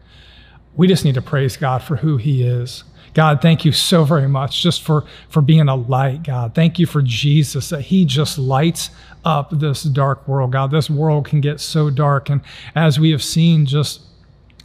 We 0.76 0.88
just 0.88 1.04
need 1.04 1.14
to 1.14 1.22
praise 1.22 1.56
God 1.56 1.82
for 1.82 1.96
who 1.96 2.16
He 2.16 2.42
is. 2.42 2.84
God, 3.14 3.42
thank 3.42 3.64
you 3.64 3.72
so 3.72 4.04
very 4.04 4.28
much 4.28 4.62
just 4.62 4.82
for, 4.82 5.04
for 5.28 5.42
being 5.42 5.68
a 5.68 5.74
light, 5.74 6.22
God. 6.22 6.54
Thank 6.54 6.78
you 6.78 6.86
for 6.86 7.02
Jesus, 7.02 7.68
that 7.68 7.82
He 7.82 8.04
just 8.04 8.38
lights 8.38 8.90
up 9.24 9.50
this 9.50 9.82
dark 9.82 10.26
world, 10.26 10.52
God. 10.52 10.70
This 10.70 10.88
world 10.88 11.26
can 11.26 11.40
get 11.40 11.60
so 11.60 11.90
dark. 11.90 12.30
And 12.30 12.40
as 12.74 12.98
we 12.98 13.10
have 13.10 13.22
seen 13.22 13.66
just 13.66 14.00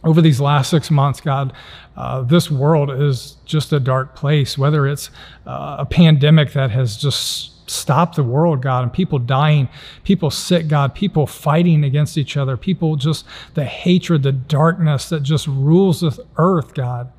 over 0.02 0.22
these 0.22 0.40
last 0.40 0.70
six 0.70 0.90
months, 0.90 1.20
God, 1.20 1.52
uh, 1.96 2.22
this 2.22 2.50
world 2.50 2.90
is 2.90 3.36
just 3.44 3.72
a 3.72 3.80
dark 3.80 4.14
place, 4.14 4.56
whether 4.56 4.86
it's 4.86 5.10
uh, 5.46 5.76
a 5.80 5.84
pandemic 5.84 6.52
that 6.52 6.70
has 6.70 6.96
just 6.96 7.52
stopped 7.70 8.16
the 8.16 8.22
world, 8.22 8.62
God, 8.62 8.82
and 8.82 8.92
people 8.92 9.18
dying, 9.18 9.68
people 10.04 10.30
sick, 10.30 10.68
God, 10.68 10.94
people 10.94 11.26
fighting 11.26 11.84
against 11.84 12.18
each 12.18 12.36
other, 12.36 12.56
people 12.56 12.96
just 12.96 13.24
the 13.54 13.64
hatred, 13.64 14.22
the 14.22 14.32
darkness 14.32 15.08
that 15.08 15.22
just 15.22 15.46
rules 15.46 16.00
this 16.00 16.20
earth, 16.36 16.74
God. 16.74 17.12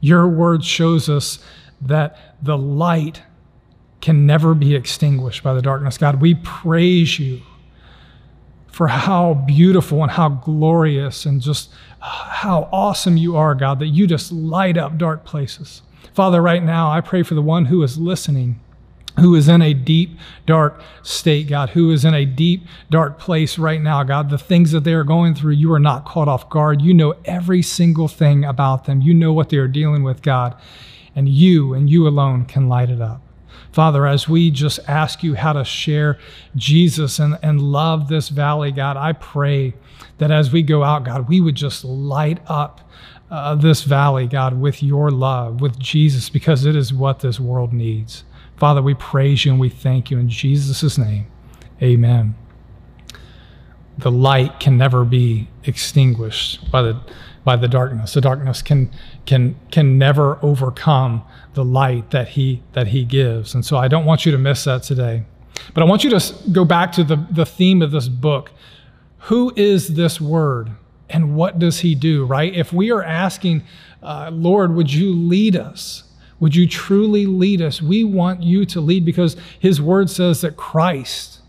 Your 0.00 0.28
word 0.28 0.64
shows 0.64 1.08
us 1.08 1.38
that 1.80 2.36
the 2.42 2.58
light 2.58 3.22
can 4.00 4.26
never 4.26 4.54
be 4.54 4.74
extinguished 4.74 5.42
by 5.42 5.54
the 5.54 5.62
darkness. 5.62 5.98
God, 5.98 6.20
we 6.20 6.34
praise 6.36 7.18
you 7.18 7.40
for 8.78 8.86
how 8.86 9.34
beautiful 9.34 10.02
and 10.02 10.12
how 10.12 10.28
glorious 10.28 11.26
and 11.26 11.40
just 11.40 11.72
uh, 12.00 12.06
how 12.06 12.68
awesome 12.70 13.16
you 13.16 13.36
are, 13.36 13.54
God, 13.56 13.80
that 13.80 13.88
you 13.88 14.06
just 14.06 14.30
light 14.30 14.76
up 14.76 14.96
dark 14.96 15.24
places. 15.24 15.82
Father, 16.14 16.40
right 16.40 16.62
now, 16.62 16.90
I 16.90 17.00
pray 17.00 17.24
for 17.24 17.34
the 17.34 17.42
one 17.42 17.64
who 17.64 17.82
is 17.82 17.98
listening, 17.98 18.60
who 19.18 19.34
is 19.34 19.48
in 19.48 19.62
a 19.62 19.74
deep, 19.74 20.18
dark 20.46 20.80
state, 21.02 21.48
God, 21.48 21.70
who 21.70 21.90
is 21.90 22.04
in 22.04 22.14
a 22.14 22.24
deep, 22.24 22.64
dark 22.90 23.18
place 23.18 23.58
right 23.58 23.80
now, 23.80 24.02
God. 24.02 24.30
The 24.30 24.38
things 24.38 24.72
that 24.72 24.84
they 24.84 24.94
are 24.94 25.04
going 25.04 25.34
through, 25.34 25.52
you 25.52 25.72
are 25.72 25.80
not 25.80 26.04
caught 26.04 26.28
off 26.28 26.48
guard. 26.50 26.80
You 26.82 26.94
know 26.94 27.14
every 27.24 27.62
single 27.62 28.08
thing 28.08 28.44
about 28.44 28.84
them, 28.84 29.00
you 29.02 29.14
know 29.14 29.32
what 29.32 29.48
they 29.48 29.56
are 29.56 29.68
dealing 29.68 30.02
with, 30.02 30.22
God, 30.22 30.56
and 31.14 31.28
you 31.28 31.74
and 31.74 31.90
you 31.90 32.06
alone 32.06 32.44
can 32.44 32.68
light 32.68 32.90
it 32.90 33.00
up. 33.00 33.22
Father, 33.72 34.06
as 34.06 34.28
we 34.28 34.50
just 34.50 34.80
ask 34.88 35.22
you 35.22 35.34
how 35.34 35.52
to 35.52 35.64
share 35.64 36.18
Jesus 36.56 37.18
and, 37.18 37.38
and 37.42 37.60
love 37.60 38.08
this 38.08 38.28
valley, 38.28 38.72
God, 38.72 38.96
I 38.96 39.12
pray 39.12 39.74
that 40.18 40.30
as 40.30 40.52
we 40.52 40.62
go 40.62 40.82
out, 40.84 41.04
God, 41.04 41.28
we 41.28 41.40
would 41.40 41.54
just 41.54 41.84
light 41.84 42.40
up 42.46 42.80
uh, 43.30 43.54
this 43.54 43.82
valley, 43.82 44.26
God, 44.26 44.58
with 44.58 44.82
your 44.82 45.10
love, 45.10 45.60
with 45.60 45.78
Jesus, 45.78 46.30
because 46.30 46.64
it 46.64 46.74
is 46.74 46.92
what 46.92 47.20
this 47.20 47.38
world 47.38 47.72
needs. 47.72 48.24
Father, 48.58 48.82
we 48.82 48.94
praise 48.94 49.44
you 49.44 49.52
and 49.52 49.60
we 49.60 49.68
thank 49.68 50.10
you 50.10 50.18
in 50.18 50.28
Jesus' 50.28 50.98
name. 50.98 51.26
Amen. 51.80 52.34
The 53.96 54.10
light 54.10 54.60
can 54.60 54.76
never 54.76 55.04
be 55.04 55.48
extinguished 55.64 56.70
by 56.70 56.82
the 56.82 57.00
by 57.44 57.56
the 57.56 57.68
darkness. 57.68 58.14
The 58.14 58.20
darkness 58.20 58.62
can 58.62 58.90
can 59.26 59.56
can 59.70 59.96
never 59.96 60.38
overcome 60.42 61.24
the 61.54 61.64
light 61.64 62.10
that 62.10 62.28
he 62.28 62.62
that 62.72 62.88
he 62.88 63.04
gives. 63.04 63.54
And 63.54 63.64
so 63.64 63.76
I 63.76 63.88
don't 63.88 64.04
want 64.04 64.26
you 64.26 64.32
to 64.32 64.38
miss 64.38 64.64
that 64.64 64.82
today. 64.82 65.24
But 65.74 65.82
I 65.82 65.86
want 65.86 66.04
you 66.04 66.10
to 66.10 66.34
go 66.50 66.64
back 66.64 66.92
to 66.92 67.04
the, 67.04 67.16
the 67.30 67.46
theme 67.46 67.82
of 67.82 67.90
this 67.90 68.08
book. 68.08 68.52
Who 69.22 69.52
is 69.56 69.94
this 69.94 70.20
word 70.20 70.70
and 71.10 71.36
what 71.36 71.58
does 71.58 71.80
he 71.80 71.94
do, 71.94 72.24
right? 72.24 72.54
If 72.54 72.72
we 72.72 72.90
are 72.90 73.02
asking, 73.02 73.64
uh, 74.02 74.30
Lord, 74.32 74.74
would 74.74 74.92
you 74.92 75.12
lead 75.12 75.56
us? 75.56 76.04
Would 76.40 76.54
you 76.54 76.68
truly 76.68 77.26
lead 77.26 77.60
us? 77.60 77.82
We 77.82 78.04
want 78.04 78.42
you 78.42 78.64
to 78.66 78.80
lead 78.80 79.04
because 79.04 79.36
his 79.58 79.80
word 79.80 80.08
says 80.08 80.40
that 80.42 80.56
Christ 80.56 81.40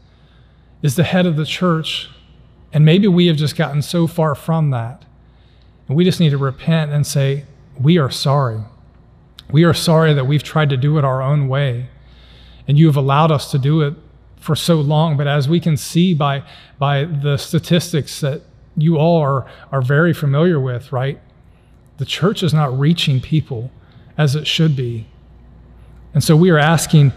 is 0.82 0.96
the 0.96 1.04
head 1.04 1.26
of 1.26 1.36
the 1.36 1.46
church. 1.46 2.10
And 2.74 2.86
maybe 2.86 3.08
we 3.08 3.28
have 3.28 3.38
just 3.38 3.56
gotten 3.56 3.82
so 3.82 4.08
far 4.08 4.36
from 4.36 4.72
that. 4.72 5.06
And 5.88 5.96
we 5.96 6.04
just 6.04 6.20
need 6.20 6.30
to 6.30 6.38
repent 6.38 6.92
and 6.92 7.06
say, 7.06 7.46
We 7.80 7.98
are 7.98 8.10
sorry. 8.10 8.62
We 9.52 9.64
are 9.64 9.74
sorry 9.74 10.14
that 10.14 10.26
we've 10.26 10.44
tried 10.44 10.70
to 10.70 10.78
do 10.78 10.98
it 10.98 11.06
our 11.06 11.22
own 11.22 11.48
way. 11.48 11.90
And 12.68 12.78
you 12.78 12.86
have 12.86 12.96
allowed 12.96 13.32
us 13.32 13.50
to 13.52 13.58
do 13.58 13.82
it 13.82 13.96
for 14.38 14.56
so 14.56 14.76
long. 14.76 15.18
But 15.18 15.28
as 15.28 15.50
we 15.50 15.60
can 15.60 15.78
see 15.78 16.14
by, 16.14 16.44
by 16.78 17.06
the 17.06 17.38
statistics 17.38 18.22
that 18.22 18.44
you 18.78 18.98
all 18.98 19.20
are, 19.20 19.48
are 19.72 19.82
very 19.82 20.14
familiar 20.14 20.60
with, 20.60 20.92
right? 20.92 21.20
The 21.98 22.06
church 22.06 22.44
is 22.44 22.54
not 22.54 22.78
reaching 22.78 23.20
people 23.20 23.72
as 24.20 24.36
it 24.36 24.46
should 24.46 24.76
be. 24.76 25.08
And 26.14 26.24
so 26.24 26.36
we 26.36 26.50
are 26.50 26.60
asking, 26.60 27.14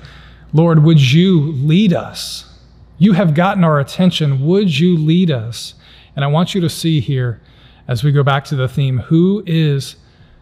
Lord, 0.53 0.85
would 0.85 1.01
you 1.01 1.41
lead 1.41 1.93
us? 1.93 2.49
You 2.97 3.15
have 3.15 3.35
gotten 3.35 3.65
our 3.65 3.81
attention. 3.81 4.47
Would 4.47 4.79
you 4.79 4.97
lead 4.97 5.31
us? 5.31 5.75
And 6.15 6.25
I 6.25 6.29
want 6.29 6.55
you 6.55 6.61
to 6.61 6.71
see 6.71 7.01
here, 7.01 7.41
as 7.89 8.05
we 8.05 8.13
go 8.13 8.23
back 8.23 8.45
to 8.45 8.57
the 8.57 8.69
theme, 8.69 8.99
who 8.99 9.43
is 9.47 9.97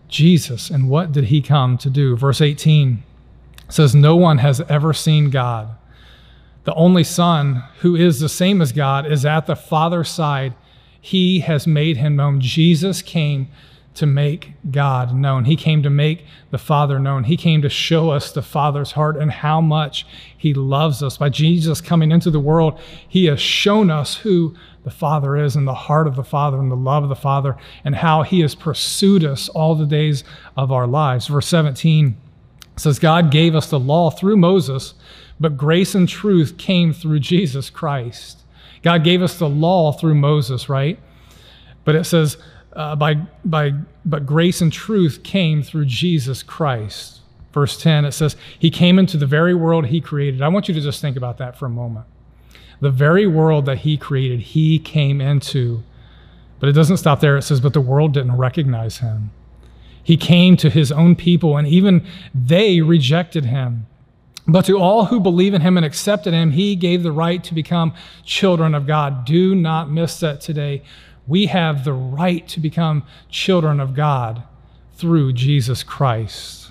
Jesus 0.08 0.68
and 0.68 0.90
what 0.90 1.12
did 1.12 1.24
he 1.24 1.40
come 1.40 1.78
to 1.78 1.88
do? 1.88 2.14
Verse 2.14 2.42
18 2.42 3.02
says, 3.70 3.94
No 3.94 4.14
one 4.14 4.38
has 4.38 4.60
ever 4.62 4.92
seen 4.92 5.30
God. 5.30 5.70
The 6.64 6.74
only 6.74 7.04
Son, 7.04 7.64
who 7.78 7.96
is 7.96 8.20
the 8.20 8.28
same 8.28 8.60
as 8.60 8.72
God, 8.72 9.10
is 9.10 9.24
at 9.24 9.46
the 9.46 9.56
Father's 9.56 10.10
side. 10.10 10.54
He 11.00 11.40
has 11.40 11.66
made 11.66 11.96
him 11.96 12.16
known. 12.16 12.40
Jesus 12.40 13.00
came 13.00 13.48
to 13.94 14.06
make 14.06 14.52
God 14.70 15.14
known. 15.14 15.44
He 15.44 15.56
came 15.56 15.82
to 15.82 15.90
make 15.90 16.24
the 16.50 16.58
Father 16.58 16.98
known. 16.98 17.24
He 17.24 17.36
came 17.36 17.60
to 17.62 17.68
show 17.68 18.10
us 18.10 18.30
the 18.30 18.42
Father's 18.42 18.92
heart 18.92 19.16
and 19.16 19.30
how 19.30 19.60
much 19.60 20.06
He 20.36 20.54
loves 20.54 21.02
us. 21.02 21.16
By 21.16 21.28
Jesus 21.28 21.80
coming 21.80 22.12
into 22.12 22.30
the 22.30 22.40
world, 22.40 22.78
He 23.08 23.26
has 23.26 23.40
shown 23.40 23.90
us 23.90 24.18
who 24.18 24.54
the 24.84 24.90
Father 24.90 25.36
is 25.36 25.56
and 25.56 25.66
the 25.66 25.74
heart 25.74 26.06
of 26.06 26.16
the 26.16 26.24
Father 26.24 26.58
and 26.58 26.70
the 26.70 26.76
love 26.76 27.02
of 27.02 27.08
the 27.08 27.16
Father 27.16 27.56
and 27.84 27.96
how 27.96 28.22
He 28.22 28.40
has 28.40 28.54
pursued 28.54 29.24
us 29.24 29.48
all 29.48 29.74
the 29.74 29.86
days 29.86 30.24
of 30.56 30.70
our 30.70 30.86
lives. 30.86 31.26
Verse 31.26 31.48
17 31.48 32.16
says, 32.76 32.98
God 32.98 33.30
gave 33.30 33.54
us 33.54 33.68
the 33.68 33.80
law 33.80 34.10
through 34.10 34.36
Moses, 34.36 34.94
but 35.38 35.56
grace 35.56 35.94
and 35.94 36.08
truth 36.08 36.56
came 36.56 36.92
through 36.92 37.20
Jesus 37.20 37.70
Christ. 37.70 38.38
God 38.82 39.04
gave 39.04 39.20
us 39.20 39.38
the 39.38 39.48
law 39.48 39.92
through 39.92 40.14
Moses, 40.14 40.68
right? 40.68 40.98
But 41.84 41.96
it 41.96 42.04
says, 42.04 42.38
uh, 42.74 42.96
by, 42.96 43.14
by, 43.44 43.72
but 44.04 44.26
grace 44.26 44.60
and 44.60 44.72
truth 44.72 45.22
came 45.22 45.62
through 45.62 45.86
Jesus 45.86 46.42
Christ. 46.42 47.20
Verse 47.52 47.80
10, 47.80 48.04
it 48.04 48.12
says, 48.12 48.36
He 48.58 48.70
came 48.70 48.98
into 48.98 49.16
the 49.16 49.26
very 49.26 49.54
world 49.54 49.86
He 49.86 50.00
created. 50.00 50.42
I 50.42 50.48
want 50.48 50.68
you 50.68 50.74
to 50.74 50.80
just 50.80 51.00
think 51.00 51.16
about 51.16 51.38
that 51.38 51.58
for 51.58 51.66
a 51.66 51.70
moment. 51.70 52.06
The 52.80 52.90
very 52.90 53.26
world 53.26 53.66
that 53.66 53.78
He 53.78 53.96
created, 53.96 54.40
He 54.40 54.78
came 54.78 55.20
into. 55.20 55.82
But 56.60 56.68
it 56.68 56.72
doesn't 56.72 56.98
stop 56.98 57.20
there. 57.20 57.36
It 57.36 57.42
says, 57.42 57.60
But 57.60 57.72
the 57.72 57.80
world 57.80 58.14
didn't 58.14 58.36
recognize 58.36 58.98
Him. 58.98 59.30
He 60.02 60.16
came 60.16 60.56
to 60.58 60.70
His 60.70 60.92
own 60.92 61.16
people, 61.16 61.56
and 61.56 61.66
even 61.66 62.06
they 62.32 62.80
rejected 62.80 63.46
Him. 63.46 63.86
But 64.46 64.64
to 64.64 64.78
all 64.78 65.04
who 65.04 65.20
believe 65.20 65.54
in 65.54 65.60
him 65.60 65.76
and 65.76 65.86
accepted 65.86 66.32
him, 66.32 66.50
he 66.50 66.74
gave 66.74 67.02
the 67.02 67.12
right 67.12 67.44
to 67.44 67.54
become 67.54 67.94
children 68.24 68.74
of 68.74 68.86
God. 68.86 69.24
Do 69.24 69.54
not 69.54 69.90
miss 69.90 70.18
that 70.20 70.40
today 70.40 70.82
we 71.26 71.46
have 71.46 71.84
the 71.84 71.92
right 71.92 72.46
to 72.48 72.60
become 72.60 73.04
children 73.28 73.80
of 73.80 73.94
God 73.94 74.42
through 74.94 75.32
Jesus 75.32 75.82
Christ. 75.82 76.70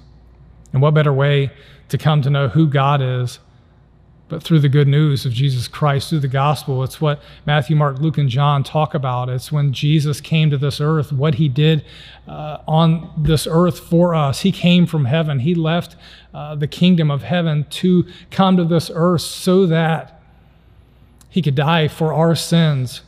And 0.74 0.82
what 0.82 0.94
better 0.94 1.14
way 1.14 1.52
to 1.90 1.98
come 1.98 2.22
to 2.22 2.30
know 2.30 2.48
who 2.48 2.68
God 2.68 3.02
is 3.02 3.40
but 4.30 4.44
through 4.44 4.60
the 4.60 4.70
good 4.70 4.88
news 4.88 5.26
of 5.26 5.34
Jesus 5.34 5.68
Christ, 5.68 6.10
through 6.10 6.20
the 6.20 6.28
gospel. 6.28 6.84
It's 6.84 7.02
what 7.02 7.22
Matthew, 7.48 7.76
Mark, 7.76 8.00
Luke, 8.00 8.20
and 8.20 8.30
John 8.30 8.64
talk 8.64 8.94
about. 8.94 9.28
It's 9.28 9.52
when 9.52 9.74
Jesus 9.74 10.22
came 10.22 10.52
to 10.52 10.58
this 10.58 10.80
earth, 10.80 11.12
what 11.12 11.36
he 11.36 11.50
did 11.50 11.84
uh, 12.28 12.60
on 12.68 13.12
this 13.18 13.48
earth 13.50 13.80
for 13.80 14.14
us. 14.14 14.42
He 14.42 14.52
came 14.52 14.86
from 14.86 15.06
heaven, 15.06 15.40
he 15.40 15.56
left 15.56 15.96
uh, 16.34 16.56
the 16.56 16.68
kingdom 16.68 17.10
of 17.10 17.24
heaven 17.24 17.66
to 17.72 18.06
come 18.30 18.56
to 18.56 18.64
this 18.64 18.92
earth 18.94 19.22
so 19.22 19.66
that 19.66 20.22
he 21.30 21.42
could 21.42 21.56
die 21.56 21.88
for 21.88 22.14
our 22.14 22.36
sins 22.36 23.02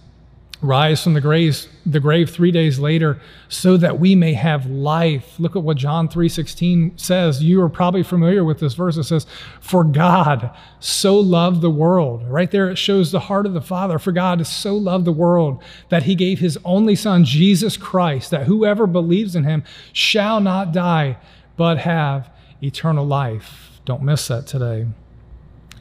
rise 0.61 1.03
from 1.03 1.15
the 1.15 1.21
grave, 1.21 1.65
the 1.87 1.99
grave 1.99 2.29
three 2.29 2.51
days 2.51 2.77
later 2.77 3.19
so 3.49 3.77
that 3.77 3.99
we 3.99 4.13
may 4.13 4.33
have 4.33 4.67
life. 4.67 5.39
Look 5.39 5.55
at 5.55 5.63
what 5.63 5.77
john 5.77 6.07
3.16 6.07 6.99
says. 6.99 7.43
You 7.43 7.61
are 7.61 7.69
probably 7.69 8.03
familiar 8.03 8.43
with 8.43 8.59
this 8.59 8.75
verse. 8.75 8.95
It 8.97 9.03
says 9.03 9.25
for 9.59 9.83
god 9.83 10.55
so 10.79 11.19
loved 11.19 11.61
the 11.61 11.71
world. 11.71 12.27
Right 12.27 12.51
there 12.51 12.69
it 12.69 12.77
shows 12.77 13.11
the 13.11 13.21
heart 13.21 13.47
of 13.47 13.53
the 13.53 13.61
father. 13.61 13.97
For 13.97 14.11
god 14.11 14.45
so 14.45 14.75
loved 14.75 15.05
the 15.05 15.11
world 15.11 15.63
that 15.89 16.03
he 16.03 16.13
gave 16.13 16.39
his 16.39 16.59
only 16.63 16.95
son 16.95 17.25
jesus 17.25 17.75
christ 17.75 18.29
that 18.29 18.45
whoever 18.45 18.85
believes 18.85 19.35
in 19.35 19.43
him 19.43 19.63
shall 19.93 20.39
not 20.39 20.71
die 20.71 21.17
but 21.57 21.79
have 21.79 22.29
eternal 22.61 23.05
life. 23.05 23.79
Don't 23.85 24.03
miss 24.03 24.27
that 24.27 24.45
today. 24.45 24.87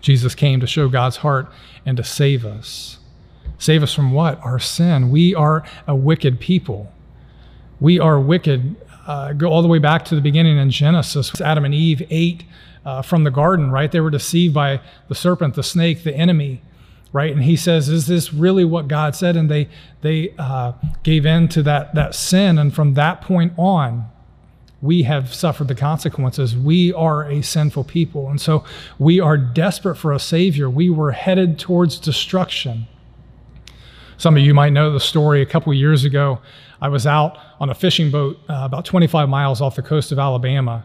Jesus 0.00 0.34
came 0.34 0.60
to 0.60 0.66
show 0.66 0.88
god's 0.88 1.18
heart 1.18 1.52
and 1.84 1.98
to 1.98 2.04
save 2.04 2.46
us 2.46 2.99
Save 3.60 3.82
us 3.82 3.92
from 3.92 4.12
what? 4.12 4.42
Our 4.42 4.58
sin. 4.58 5.10
We 5.10 5.34
are 5.34 5.62
a 5.86 5.94
wicked 5.94 6.40
people. 6.40 6.90
We 7.78 8.00
are 8.00 8.18
wicked. 8.18 8.74
Uh, 9.06 9.34
go 9.34 9.48
all 9.48 9.60
the 9.60 9.68
way 9.68 9.78
back 9.78 10.06
to 10.06 10.14
the 10.14 10.22
beginning 10.22 10.56
in 10.56 10.70
Genesis. 10.70 11.38
Adam 11.42 11.66
and 11.66 11.74
Eve 11.74 12.02
ate 12.08 12.44
uh, 12.86 13.02
from 13.02 13.24
the 13.24 13.30
garden, 13.30 13.70
right? 13.70 13.92
They 13.92 14.00
were 14.00 14.10
deceived 14.10 14.54
by 14.54 14.80
the 15.08 15.14
serpent, 15.14 15.56
the 15.56 15.62
snake, 15.62 16.04
the 16.04 16.14
enemy, 16.14 16.62
right? 17.12 17.30
And 17.30 17.44
he 17.44 17.54
says, 17.54 17.90
"Is 17.90 18.06
this 18.06 18.32
really 18.32 18.64
what 18.64 18.88
God 18.88 19.14
said?" 19.14 19.36
And 19.36 19.50
they 19.50 19.68
they 20.00 20.32
uh, 20.38 20.72
gave 21.02 21.26
in 21.26 21.46
to 21.48 21.62
that 21.62 21.94
that 21.94 22.14
sin, 22.14 22.58
and 22.58 22.74
from 22.74 22.94
that 22.94 23.20
point 23.20 23.52
on, 23.58 24.10
we 24.80 25.02
have 25.02 25.34
suffered 25.34 25.68
the 25.68 25.74
consequences. 25.74 26.56
We 26.56 26.94
are 26.94 27.24
a 27.24 27.42
sinful 27.42 27.84
people, 27.84 28.30
and 28.30 28.40
so 28.40 28.64
we 28.98 29.20
are 29.20 29.36
desperate 29.36 29.96
for 29.96 30.12
a 30.12 30.18
savior. 30.18 30.70
We 30.70 30.88
were 30.88 31.12
headed 31.12 31.58
towards 31.58 31.98
destruction. 31.98 32.86
Some 34.20 34.36
of 34.36 34.42
you 34.42 34.52
might 34.52 34.74
know 34.74 34.92
the 34.92 35.00
story. 35.00 35.40
A 35.40 35.46
couple 35.46 35.72
years 35.72 36.04
ago, 36.04 36.40
I 36.82 36.88
was 36.88 37.06
out 37.06 37.38
on 37.58 37.70
a 37.70 37.74
fishing 37.74 38.10
boat 38.10 38.38
uh, 38.50 38.64
about 38.66 38.84
25 38.84 39.30
miles 39.30 39.62
off 39.62 39.76
the 39.76 39.82
coast 39.82 40.12
of 40.12 40.18
Alabama. 40.18 40.84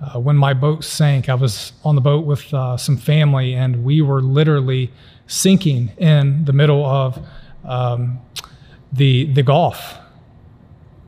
Uh, 0.00 0.18
when 0.18 0.34
my 0.34 0.54
boat 0.54 0.82
sank, 0.82 1.28
I 1.28 1.34
was 1.34 1.74
on 1.84 1.94
the 1.94 2.00
boat 2.00 2.24
with 2.24 2.54
uh, 2.54 2.78
some 2.78 2.96
family, 2.96 3.52
and 3.52 3.84
we 3.84 4.00
were 4.00 4.22
literally 4.22 4.90
sinking 5.26 5.92
in 5.98 6.46
the 6.46 6.54
middle 6.54 6.82
of 6.86 7.22
um, 7.66 8.18
the 8.90 9.30
the 9.34 9.42
Gulf. 9.42 9.98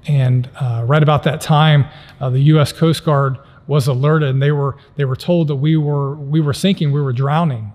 And 0.06 0.50
uh, 0.60 0.84
right 0.86 1.02
about 1.02 1.22
that 1.22 1.40
time, 1.40 1.86
uh, 2.20 2.28
the 2.28 2.40
U.S. 2.40 2.70
Coast 2.70 3.02
Guard 3.02 3.38
was 3.66 3.86
alerted, 3.86 4.28
and 4.28 4.42
they 4.42 4.52
were 4.52 4.76
they 4.96 5.06
were 5.06 5.16
told 5.16 5.48
that 5.48 5.56
we 5.56 5.78
were 5.78 6.16
we 6.16 6.42
were 6.42 6.52
sinking, 6.52 6.92
we 6.92 7.00
were 7.00 7.14
drowning. 7.14 7.72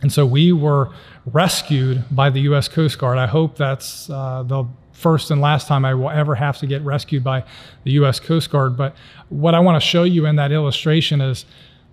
And 0.00 0.12
so 0.12 0.24
we 0.24 0.52
were 0.52 0.92
rescued 1.26 2.04
by 2.10 2.30
the 2.30 2.40
U.S. 2.42 2.68
Coast 2.68 2.98
Guard. 2.98 3.18
I 3.18 3.26
hope 3.26 3.56
that's 3.56 4.08
uh, 4.08 4.44
the 4.44 4.64
first 4.92 5.30
and 5.30 5.40
last 5.40 5.68
time 5.68 5.84
I 5.84 5.94
will 5.94 6.10
ever 6.10 6.34
have 6.34 6.58
to 6.58 6.66
get 6.66 6.82
rescued 6.82 7.22
by 7.22 7.44
the 7.84 7.92
U.S. 7.92 8.18
Coast 8.18 8.50
Guard. 8.50 8.76
But 8.76 8.96
what 9.28 9.54
I 9.54 9.60
want 9.60 9.80
to 9.80 9.86
show 9.86 10.02
you 10.02 10.26
in 10.26 10.36
that 10.36 10.52
illustration 10.52 11.20
is 11.20 11.44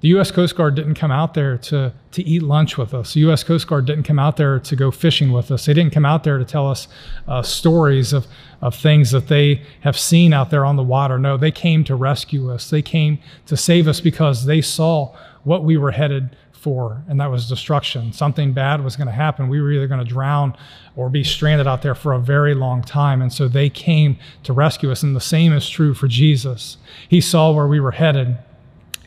the 0.01 0.09
U.S. 0.09 0.29
Coast 0.29 0.55
Guard 0.55 0.75
didn't 0.75 0.95
come 0.95 1.11
out 1.11 1.33
there 1.33 1.57
to, 1.57 1.93
to 2.11 2.23
eat 2.23 2.43
lunch 2.43 2.77
with 2.77 2.93
us. 2.93 3.13
The 3.13 3.21
U.S. 3.21 3.43
Coast 3.43 3.67
Guard 3.67 3.85
didn't 3.85 4.03
come 4.03 4.19
out 4.19 4.37
there 4.37 4.59
to 4.59 4.75
go 4.75 4.91
fishing 4.91 5.31
with 5.31 5.51
us. 5.51 5.65
They 5.65 5.73
didn't 5.73 5.93
come 5.93 6.05
out 6.05 6.23
there 6.23 6.37
to 6.37 6.45
tell 6.45 6.69
us 6.69 6.87
uh, 7.27 7.41
stories 7.41 8.11
of, 8.11 8.27
of 8.61 8.75
things 8.75 9.11
that 9.11 9.29
they 9.29 9.61
have 9.81 9.97
seen 9.97 10.33
out 10.33 10.49
there 10.49 10.65
on 10.65 10.75
the 10.75 10.83
water. 10.83 11.17
No, 11.17 11.37
they 11.37 11.51
came 11.51 11.83
to 11.85 11.95
rescue 11.95 12.51
us. 12.51 12.69
They 12.69 12.81
came 12.81 13.19
to 13.45 13.55
save 13.55 13.87
us 13.87 14.01
because 14.01 14.45
they 14.45 14.61
saw 14.61 15.15
what 15.43 15.63
we 15.63 15.77
were 15.77 15.91
headed 15.91 16.35
for, 16.65 17.03
and 17.07 17.21
that 17.21 17.29
was 17.29 17.47
destruction. 17.47 18.11
Something 18.11 18.51
bad 18.51 18.83
was 18.83 18.95
going 18.95 19.05
to 19.05 19.13
happen. 19.13 19.49
We 19.49 19.61
were 19.61 19.71
either 19.71 19.85
going 19.85 20.03
to 20.03 20.13
drown 20.13 20.57
or 20.95 21.11
be 21.11 21.23
stranded 21.23 21.67
out 21.67 21.83
there 21.83 21.93
for 21.93 22.11
a 22.11 22.19
very 22.19 22.55
long 22.55 22.81
time. 22.81 23.21
And 23.21 23.31
so 23.31 23.47
they 23.47 23.69
came 23.69 24.17
to 24.41 24.51
rescue 24.51 24.89
us. 24.89 25.03
And 25.03 25.15
the 25.15 25.21
same 25.21 25.53
is 25.53 25.69
true 25.69 25.93
for 25.93 26.07
Jesus. 26.07 26.77
He 27.07 27.21
saw 27.21 27.51
where 27.51 27.67
we 27.67 27.79
were 27.79 27.91
headed, 27.91 28.39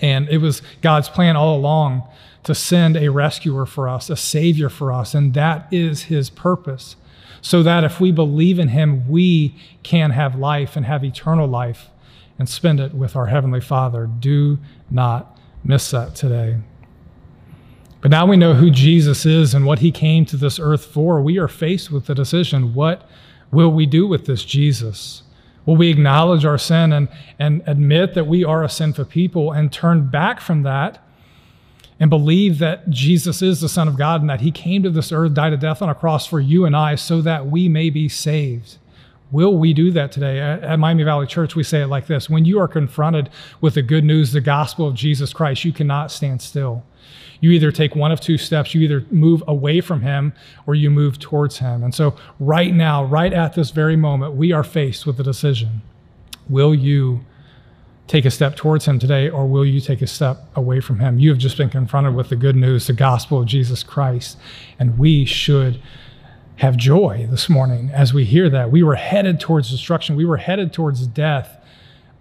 and 0.01 0.29
it 0.29 0.39
was 0.39 0.63
God's 0.83 1.09
plan 1.09 1.35
all 1.35 1.57
along 1.57 2.09
to 2.45 2.55
send 2.55 2.97
a 2.97 3.09
rescuer 3.09 3.67
for 3.67 3.89
us, 3.89 4.09
a 4.09 4.17
savior 4.17 4.69
for 4.69 4.93
us. 4.93 5.13
And 5.13 5.35
that 5.35 5.67
is 5.73 6.03
his 6.03 6.31
purpose. 6.31 6.95
So 7.43 7.65
that 7.65 7.83
if 7.83 7.99
we 7.99 8.13
believe 8.13 8.61
in 8.61 8.69
him, 8.69 9.09
we 9.09 9.57
can 9.83 10.13
have 10.13 10.39
life 10.39 10.77
and 10.77 10.87
have 10.87 11.03
eternal 11.03 11.49
life 11.49 11.89
and 12.39 12.49
spend 12.49 12.79
it 12.79 12.95
with 12.95 13.17
our 13.17 13.27
Heavenly 13.27 13.61
Father. 13.61 14.07
Do 14.07 14.59
not 14.93 15.37
miss 15.65 15.91
that 15.91 16.15
today. 16.15 16.59
But 18.01 18.11
now 18.11 18.27
we 18.27 18.37
know 18.37 18.55
who 18.55 18.71
Jesus 18.71 19.27
is 19.27 19.55
and 19.55 19.67
what 19.67 19.81
he 19.81 19.91
came 19.91 20.25
to 20.27 20.37
this 20.37 20.59
earth 20.61 20.85
for. 20.85 21.21
We 21.21 21.39
are 21.39 21.49
faced 21.49 21.91
with 21.91 22.07
the 22.07 22.15
decision 22.15 22.75
what 22.75 23.09
will 23.51 23.71
we 23.71 23.87
do 23.87 24.07
with 24.07 24.27
this 24.27 24.45
Jesus? 24.45 25.23
Will 25.67 25.77
we 25.77 25.91
acknowledge 25.91 26.45
our 26.45 26.59
sin 26.59 26.93
and, 26.93 27.09
and 27.39 27.63
admit 27.67 28.15
that 28.15 28.27
we 28.27 28.45
are 28.45 28.63
a 28.63 28.69
sinful 28.69 29.07
people 29.07 29.53
and 29.53 29.73
turn 29.73 30.09
back 30.09 30.41
from 30.41 30.63
that 30.63 31.05
and 32.01 32.09
believe 32.09 32.59
that 32.59 32.89
Jesus 32.89 33.43
is 33.43 33.61
the 33.61 33.69
Son 33.69 33.89
of 33.89 33.99
God 33.99 34.21
and 34.21 34.31
that 34.31 34.41
he 34.41 34.53
came 34.53 34.83
to 34.85 34.91
this 34.91 35.11
earth, 35.11 35.35
died 35.35 35.53
a 35.53 35.57
death 35.57 35.83
on 35.83 35.89
a 35.89 35.95
cross 35.95 36.27
for 36.27 36.41
you 36.41 36.65
and 36.65 36.77
I 36.77 36.95
so 36.95 37.21
that 37.23 37.47
we 37.47 37.69
may 37.69 37.91
be 37.91 38.09
saved? 38.09 38.79
Will 39.31 39.57
we 39.59 39.75
do 39.75 39.91
that 39.91 40.11
today? 40.11 40.41
At 40.41 40.79
Miami 40.79 41.03
Valley 41.03 41.27
Church, 41.27 41.55
we 41.55 41.63
say 41.63 41.83
it 41.83 41.89
like 41.89 42.07
this 42.07 42.31
When 42.31 42.45
you 42.45 42.61
are 42.61 42.69
confronted 42.69 43.31
with 43.61 43.75
the 43.75 43.83
good 43.83 44.05
news, 44.05 44.33
the 44.33 44.41
gospel 44.41 44.87
of 44.87 44.95
Jesus 44.95 45.33
Christ, 45.33 45.65
you 45.65 45.73
cannot 45.73 46.11
stand 46.11 46.41
still 46.43 46.85
you 47.41 47.51
either 47.51 47.71
take 47.71 47.95
one 47.95 48.11
of 48.11 48.21
two 48.21 48.39
steps. 48.39 48.75
You 48.75 48.81
either 48.83 49.05
move 49.11 49.43
away 49.47 49.81
from 49.81 50.03
him 50.03 50.33
or 50.67 50.75
you 50.75 50.91
move 50.91 51.19
towards 51.19 51.59
him. 51.59 51.83
And 51.83 51.95
so, 51.95 52.17
right 52.41 52.75
now, 52.75 53.05
right 53.05 53.33
at 53.33 53.55
this 53.55 53.71
very 53.71 53.97
moment, 53.97 54.35
we 54.35 54.53
are 54.53 54.65
faced 54.65 55.07
with 55.07 55.21
a 55.21 55.23
decision. 55.23 55.83
Will 56.49 56.75
you 56.75 57.25
take 58.07 58.25
a 58.25 58.31
step 58.31 58.57
towards 58.57 58.87
him 58.87 58.99
today 58.99 59.29
or 59.29 59.47
will 59.47 59.67
you 59.67 59.81
take 59.81 60.03
a 60.03 60.07
step 60.07 60.39
away 60.57 60.81
from 60.81 60.99
him? 60.99 61.19
You 61.19 61.29
have 61.29 61.39
just 61.39 61.57
been 61.57 61.69
confronted 61.69 62.15
with 62.15 62.31
the 62.31 62.37
good 62.37 62.57
news, 62.57 62.87
the 62.87 62.93
gospel 62.93 63.41
of 63.41 63.47
Jesus 63.47 63.83
Christ. 63.83 64.39
And 64.79 64.99
we 64.99 65.25
should 65.25 65.81
have 66.59 66.77
joy 66.77 67.27
this 67.31 67.49
morning 67.49 67.91
as 67.93 68.13
we 68.13 68.25
hear 68.25 68.51
that. 68.51 68.71
We 68.71 68.83
were 68.83 68.97
headed 68.97 69.41
towards 69.41 69.71
destruction, 69.71 70.17
we 70.17 70.25
were 70.25 70.37
headed 70.37 70.73
towards 70.73 71.07
death, 71.07 71.57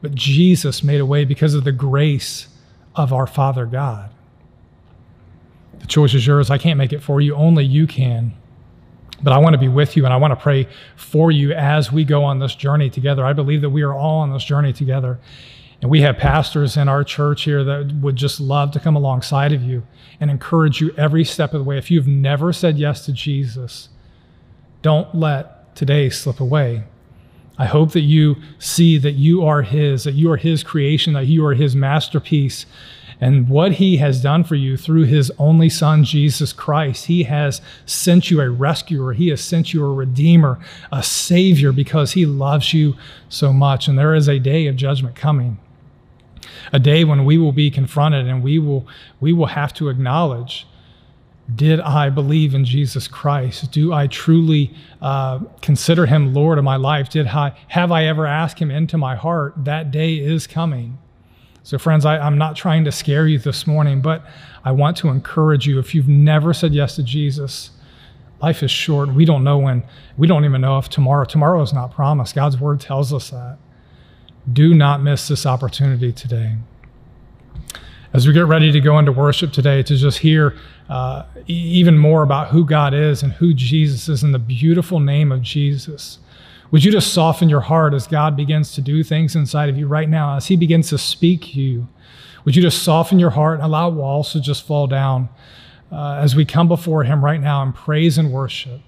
but 0.02 0.13
Jesus 0.13 0.84
made 0.84 1.02
a 1.02 1.06
way 1.06 1.26
because 1.26 1.54
of 1.54 1.63
the 1.63 1.71
grace 1.71 2.47
of 2.95 3.12
our 3.12 3.28
Father 3.28 3.65
God. 3.65 4.12
The 5.80 5.88
choice 5.88 6.13
is 6.13 6.26
yours. 6.26 6.50
I 6.50 6.58
can't 6.58 6.78
make 6.78 6.93
it 6.93 7.02
for 7.02 7.21
you. 7.21 7.36
Only 7.36 7.65
you 7.65 7.88
can. 7.88 8.34
But 9.21 9.34
I 9.34 9.39
want 9.39 9.54
to 9.54 9.60
be 9.60 9.67
with 9.67 9.97
you 9.97 10.06
and 10.06 10.13
I 10.13 10.17
want 10.17 10.32
to 10.32 10.36
pray 10.36 10.67
for 10.95 11.32
you 11.32 11.52
as 11.54 11.91
we 11.91 12.04
go 12.04 12.23
on 12.23 12.39
this 12.39 12.56
journey 12.56 12.89
together. 12.89 13.26
I 13.26 13.34
believe 13.34 13.62
that 13.62 13.69
we 13.69 13.82
are 13.82 13.93
all 13.93 14.19
on 14.19 14.32
this 14.32 14.43
journey 14.43 14.73
together. 14.73 15.19
And 15.82 15.89
we 15.89 16.02
have 16.02 16.17
pastors 16.17 16.78
in 16.78 16.88
our 16.88 17.04
church 17.04 17.43
here 17.43 17.63
that 17.63 17.93
would 18.02 18.15
just 18.15 18.39
love 18.39 18.71
to 18.71 18.80
come 18.80 18.95
alongside 18.95 19.54
of 19.54 19.63
you 19.63 19.86
and 20.19 20.30
encourage 20.30 20.82
you 20.82 20.93
every 20.97 21.23
step 21.23 21.54
of 21.54 21.60
the 21.60 21.63
way. 21.63 21.78
If 21.78 21.89
you've 21.91 22.08
never 22.08 22.52
said 22.52 22.78
yes 22.78 23.06
to 23.06 23.13
Jesus, 23.13 23.89
don't 24.82 25.13
let 25.13 25.76
today 25.76 26.10
slip 26.10 26.40
away. 26.40 26.84
I 27.58 27.66
hope 27.66 27.92
that 27.94 28.02
you 28.02 28.36
see 28.60 28.98
that 29.00 29.13
you 29.13 29.44
are 29.46 29.63
His, 29.63 30.04
that 30.04 30.13
you 30.13 30.32
are 30.32 30.38
His 30.38 30.63
creation, 30.63 31.13
that 31.13 31.26
you 31.26 31.46
are 31.46 31.56
His 31.56 31.76
masterpiece, 31.76 32.66
and 33.20 33.50
what 33.50 33.74
he 33.74 33.98
has 33.98 34.22
done 34.22 34.44
for 34.44 34.56
you 34.56 34.78
through 34.78 35.06
his 35.06 35.32
only 35.40 35.70
son, 35.70 36.04
Jesus 36.04 36.54
Christ. 36.54 37.06
He 37.06 37.24
has 37.24 37.62
sent 37.86 38.30
you 38.30 38.42
a 38.42 38.50
rescuer, 38.50 39.13
he 39.13 39.30
has 39.30 39.42
sent 39.42 39.74
you 39.74 39.84
a 39.84 39.92
redeemer, 39.92 40.60
a 40.92 41.02
savior, 41.02 41.72
because 41.72 42.12
he 42.12 42.26
loves 42.26 42.74
you 42.74 42.96
so 43.28 43.52
much. 43.52 43.88
And 43.88 43.98
there 43.98 44.13
is 44.13 44.28
a 44.28 44.40
day 44.40 44.68
of 44.68 44.76
judgment 44.76 45.16
coming. 45.16 45.58
A 46.72 46.80
day 46.80 47.04
when 47.04 47.26
we 47.26 47.38
will 47.38 47.52
be 47.52 47.72
confronted 47.72 48.28
and 48.28 48.44
we 48.44 48.60
will, 48.60 48.86
we 49.20 49.34
will 49.34 49.48
have 49.48 49.74
to 49.76 49.90
acknowledge 49.90 50.68
did 51.56 51.80
I 51.80 52.10
believe 52.10 52.54
in 52.54 52.66
Jesus 52.66 53.08
Christ? 53.08 53.72
Do 53.72 53.94
I 53.94 54.08
truly 54.08 54.74
uh, 55.02 55.40
consider 55.62 56.06
him 56.06 56.34
Lord 56.34 56.58
of 56.58 56.64
my 56.66 56.76
life? 56.76 57.10
Did 57.10 57.28
I, 57.28 57.58
have 57.70 57.92
I 57.92 58.06
ever 58.06 58.26
asked 58.26 58.60
him 58.60 58.70
into 58.70 58.98
my 58.98 59.16
heart? 59.16 59.54
That 59.58 59.90
day 59.90 60.16
is 60.16 60.46
coming. 60.46 60.98
So, 61.64 61.78
friends, 61.78 62.06
I, 62.06 62.26
am 62.26 62.38
not 62.38 62.56
trying 62.56 62.84
to 62.86 62.92
scare 62.92 63.28
you 63.28 63.40
this 63.40 63.66
morning, 63.66 64.02
but 64.02 64.26
I 64.64 64.72
want 64.72 64.98
to 64.98 65.10
encourage 65.10 65.68
you. 65.68 65.80
If 65.80 65.96
you've 65.96 66.08
never 66.08 66.54
said 66.54 66.74
yes 66.74 66.96
to 66.98 67.04
Jesus, 67.04 67.72
life 68.42 68.62
is 68.62 68.72
short. 68.72 69.14
We 69.14 69.24
don't 69.24 69.44
know 69.44 69.58
when, 69.58 69.84
we 70.18 70.28
don't 70.28 70.44
even 70.44 70.62
know 70.62 70.78
if 70.78 70.90
tomorrow, 70.90 71.26
tomorrow 71.26 71.62
is 71.62 71.74
not 71.74 71.94
promised. 71.94 72.36
God's 72.36 72.60
word 72.60 72.82
tells 72.82 73.14
us 73.14 73.30
that. 73.30 73.58
Do 74.52 74.74
not 74.74 75.02
miss 75.02 75.28
this 75.28 75.46
opportunity 75.46 76.12
today 76.12 76.56
as 78.13 78.28
we 78.28 78.34
get 78.34 78.46
ready 78.46 78.72
to 78.72 78.80
go 78.80 78.98
into 79.00 79.12
worship 79.12 79.52
today, 79.52 79.84
to 79.84 79.96
just 79.96 80.20
hear 80.20 80.56
uh, 80.89 81.24
even 81.48 81.98
more 81.98 82.24
about 82.24 82.48
who 82.48 82.65
God 82.65 82.93
is 82.93 83.24
and 83.24 83.34
who 83.34 83.54
Jesus 83.54 84.08
is 84.10 84.24
in 84.24 84.32
the 84.32 84.39
beautiful 84.39 85.00
name 85.00 85.32
of 85.32 85.41
Jesus. 85.41 86.20
Would 86.72 86.84
you 86.84 86.91
just 86.91 87.13
soften 87.13 87.50
your 87.50 87.62
heart 87.62 87.93
as 87.93 88.08
God 88.08 88.36
begins 88.36 88.74
to 88.76 88.82
do 88.82 89.04
things 89.04 89.36
inside 89.36 89.70
of 89.70 89.78
you 89.78 89.88
right 89.88 90.10
now, 90.10 90.36
as 90.36 90.48
He 90.48 90.56
begins 90.56 90.89
to 90.89 90.98
speak 90.98 91.41
to 91.41 91.62
you? 91.62 91.88
Would 92.46 92.56
you 92.56 92.62
just 92.62 92.84
soften 92.84 93.20
your 93.20 93.30
heart 93.30 93.56
and 93.56 93.65
allow 93.65 93.89
walls 93.89 94.32
to 94.34 94.41
just 94.41 94.65
fall 94.65 94.88
down 94.88 95.30
uh, 95.91 96.15
as 96.15 96.36
we 96.36 96.46
come 96.46 96.67
before 96.67 97.04
Him 97.04 97.24
right 97.24 97.41
now 97.41 97.62
in 97.63 97.74
praise 97.74 98.17
and 98.17 98.32
worship? 98.32 98.82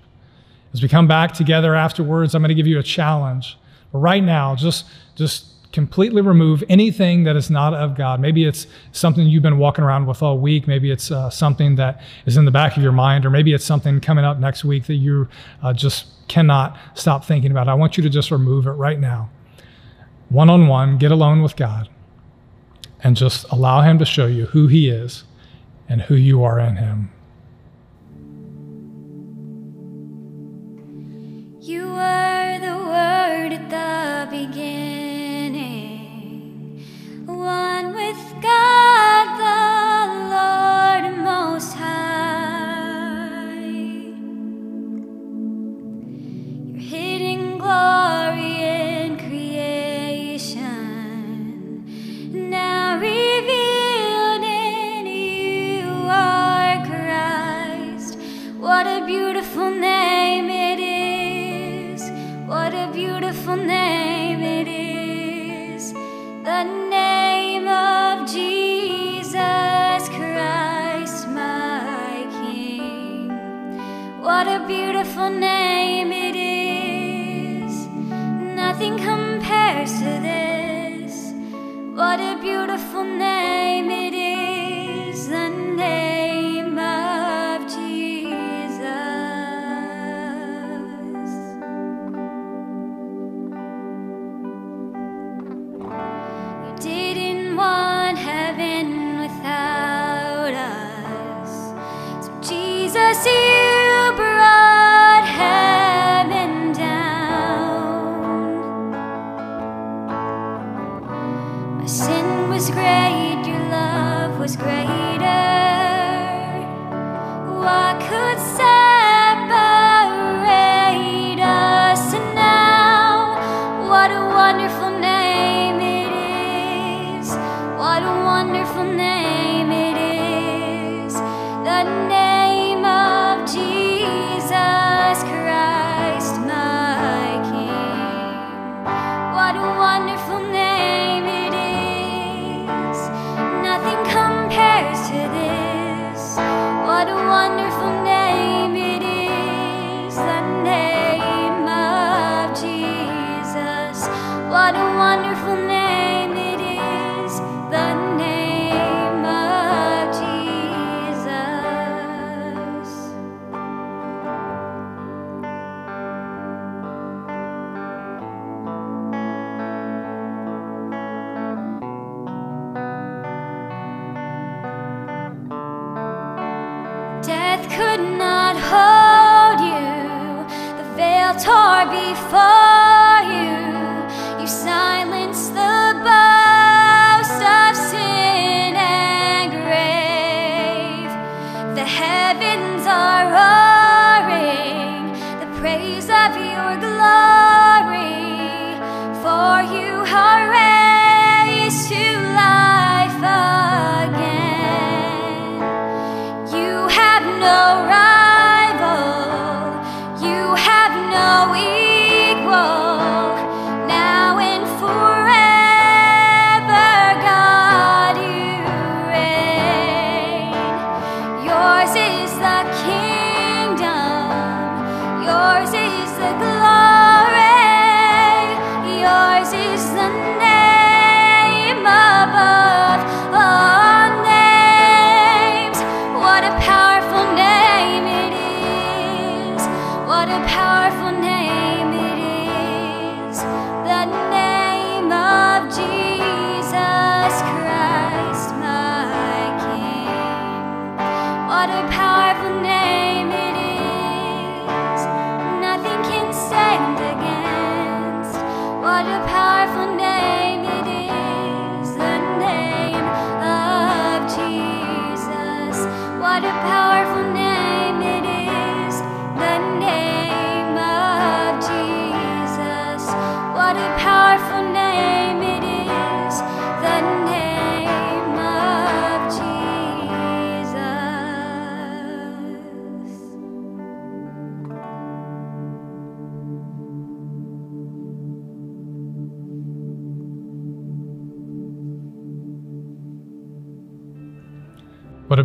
As 0.73 0.81
we 0.81 0.87
come 0.87 1.07
back 1.07 1.33
together 1.33 1.73
afterwards, 1.73 2.35
I'm 2.35 2.41
going 2.41 2.49
to 2.49 2.55
give 2.55 2.67
you 2.67 2.79
a 2.79 2.83
challenge. 2.83 3.57
But 3.91 3.99
right 3.99 4.23
now, 4.23 4.55
just, 4.55 4.85
just 5.15 5.48
completely 5.71 6.21
remove 6.21 6.63
anything 6.67 7.23
that 7.25 7.35
is 7.35 7.49
not 7.49 7.73
of 7.73 7.95
God. 7.95 8.19
Maybe 8.19 8.45
it's 8.45 8.65
something 8.91 9.27
you've 9.27 9.43
been 9.43 9.59
walking 9.59 9.83
around 9.83 10.07
with 10.07 10.23
all 10.23 10.39
week. 10.39 10.67
Maybe 10.67 10.89
it's 10.89 11.11
uh, 11.11 11.29
something 11.29 11.75
that 11.75 12.01
is 12.25 12.37
in 12.37 12.45
the 12.45 12.51
back 12.51 12.75
of 12.75 12.83
your 12.83 12.91
mind, 12.91 13.25
or 13.25 13.29
maybe 13.29 13.53
it's 13.53 13.65
something 13.65 13.99
coming 13.99 14.25
up 14.25 14.39
next 14.39 14.65
week 14.65 14.85
that 14.87 14.95
you 14.95 15.27
uh, 15.61 15.73
just 15.73 16.07
cannot 16.27 16.77
stop 16.95 17.23
thinking 17.23 17.51
about. 17.51 17.67
I 17.67 17.75
want 17.75 17.97
you 17.97 18.03
to 18.03 18.09
just 18.09 18.31
remove 18.31 18.65
it 18.65 18.71
right 18.71 18.99
now. 18.99 19.29
One 20.29 20.49
on 20.49 20.67
one, 20.67 20.97
get 20.97 21.11
alone 21.11 21.41
with 21.41 21.55
God 21.55 21.89
and 23.03 23.15
just 23.15 23.45
allow 23.51 23.81
Him 23.81 23.99
to 23.99 24.05
show 24.05 24.27
you 24.27 24.47
who 24.47 24.67
He 24.67 24.89
is 24.89 25.23
and 25.87 26.01
who 26.01 26.15
you 26.15 26.43
are 26.43 26.59
in 26.59 26.75
Him. 26.75 27.11
You 31.61 31.91
were. 31.91 32.38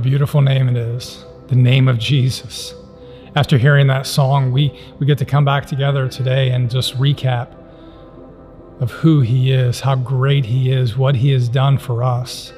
beautiful 0.04 0.42
name 0.42 0.68
it 0.68 0.76
is 0.76 1.24
the 1.48 1.56
name 1.56 1.88
of 1.88 1.98
Jesus. 1.98 2.74
After 3.36 3.56
hearing 3.56 3.86
that 3.86 4.06
song, 4.06 4.52
we, 4.52 4.78
we 4.98 5.06
get 5.06 5.16
to 5.16 5.24
come 5.24 5.46
back 5.46 5.64
together 5.64 6.10
today 6.10 6.50
and 6.50 6.70
just 6.70 6.94
recap 6.98 7.56
of 8.80 8.90
who 8.90 9.22
He 9.22 9.50
is, 9.50 9.80
how 9.80 9.96
great 9.96 10.44
He 10.44 10.70
is, 10.70 10.94
what 10.94 11.16
He 11.16 11.30
has 11.30 11.48
done 11.48 11.78
for 11.78 12.02
us. 12.02 12.52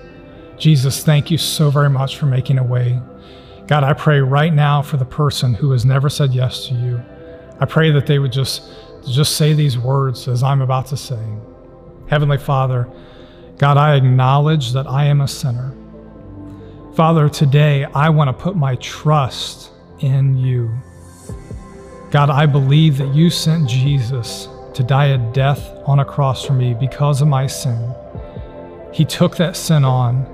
Jesus, 0.58 1.04
thank 1.04 1.30
you 1.30 1.38
so 1.38 1.70
very 1.70 1.88
much 1.88 2.18
for 2.18 2.26
making 2.26 2.58
a 2.58 2.64
way. 2.64 3.00
God, 3.68 3.84
I 3.84 3.92
pray 3.92 4.18
right 4.20 4.52
now 4.52 4.82
for 4.82 4.96
the 4.96 5.04
person 5.04 5.54
who 5.54 5.70
has 5.70 5.84
never 5.84 6.08
said 6.08 6.34
yes 6.34 6.66
to 6.66 6.74
you. 6.74 7.00
I 7.60 7.64
pray 7.64 7.92
that 7.92 8.06
they 8.06 8.18
would 8.18 8.32
just, 8.32 8.68
just 9.08 9.36
say 9.36 9.52
these 9.52 9.78
words 9.78 10.26
as 10.26 10.42
I'm 10.42 10.62
about 10.62 10.86
to 10.88 10.96
say. 10.96 11.24
Heavenly 12.08 12.38
Father, 12.38 12.88
God, 13.58 13.76
I 13.76 13.94
acknowledge 13.94 14.72
that 14.72 14.88
I 14.88 15.04
am 15.04 15.20
a 15.20 15.28
sinner. 15.28 15.72
Father, 16.96 17.28
today 17.28 17.84
I 17.84 18.08
want 18.08 18.28
to 18.28 18.32
put 18.32 18.56
my 18.56 18.76
trust 18.76 19.70
in 19.98 20.38
you. 20.38 20.74
God, 22.10 22.30
I 22.30 22.46
believe 22.46 22.96
that 22.96 23.14
you 23.14 23.28
sent 23.28 23.68
Jesus 23.68 24.48
to 24.72 24.82
die 24.82 25.08
a 25.08 25.18
death 25.34 25.60
on 25.84 25.98
a 25.98 26.06
cross 26.06 26.46
for 26.46 26.54
me 26.54 26.72
because 26.72 27.20
of 27.20 27.28
my 27.28 27.46
sin. 27.48 27.94
He 28.94 29.04
took 29.04 29.36
that 29.36 29.58
sin 29.58 29.84
on 29.84 30.24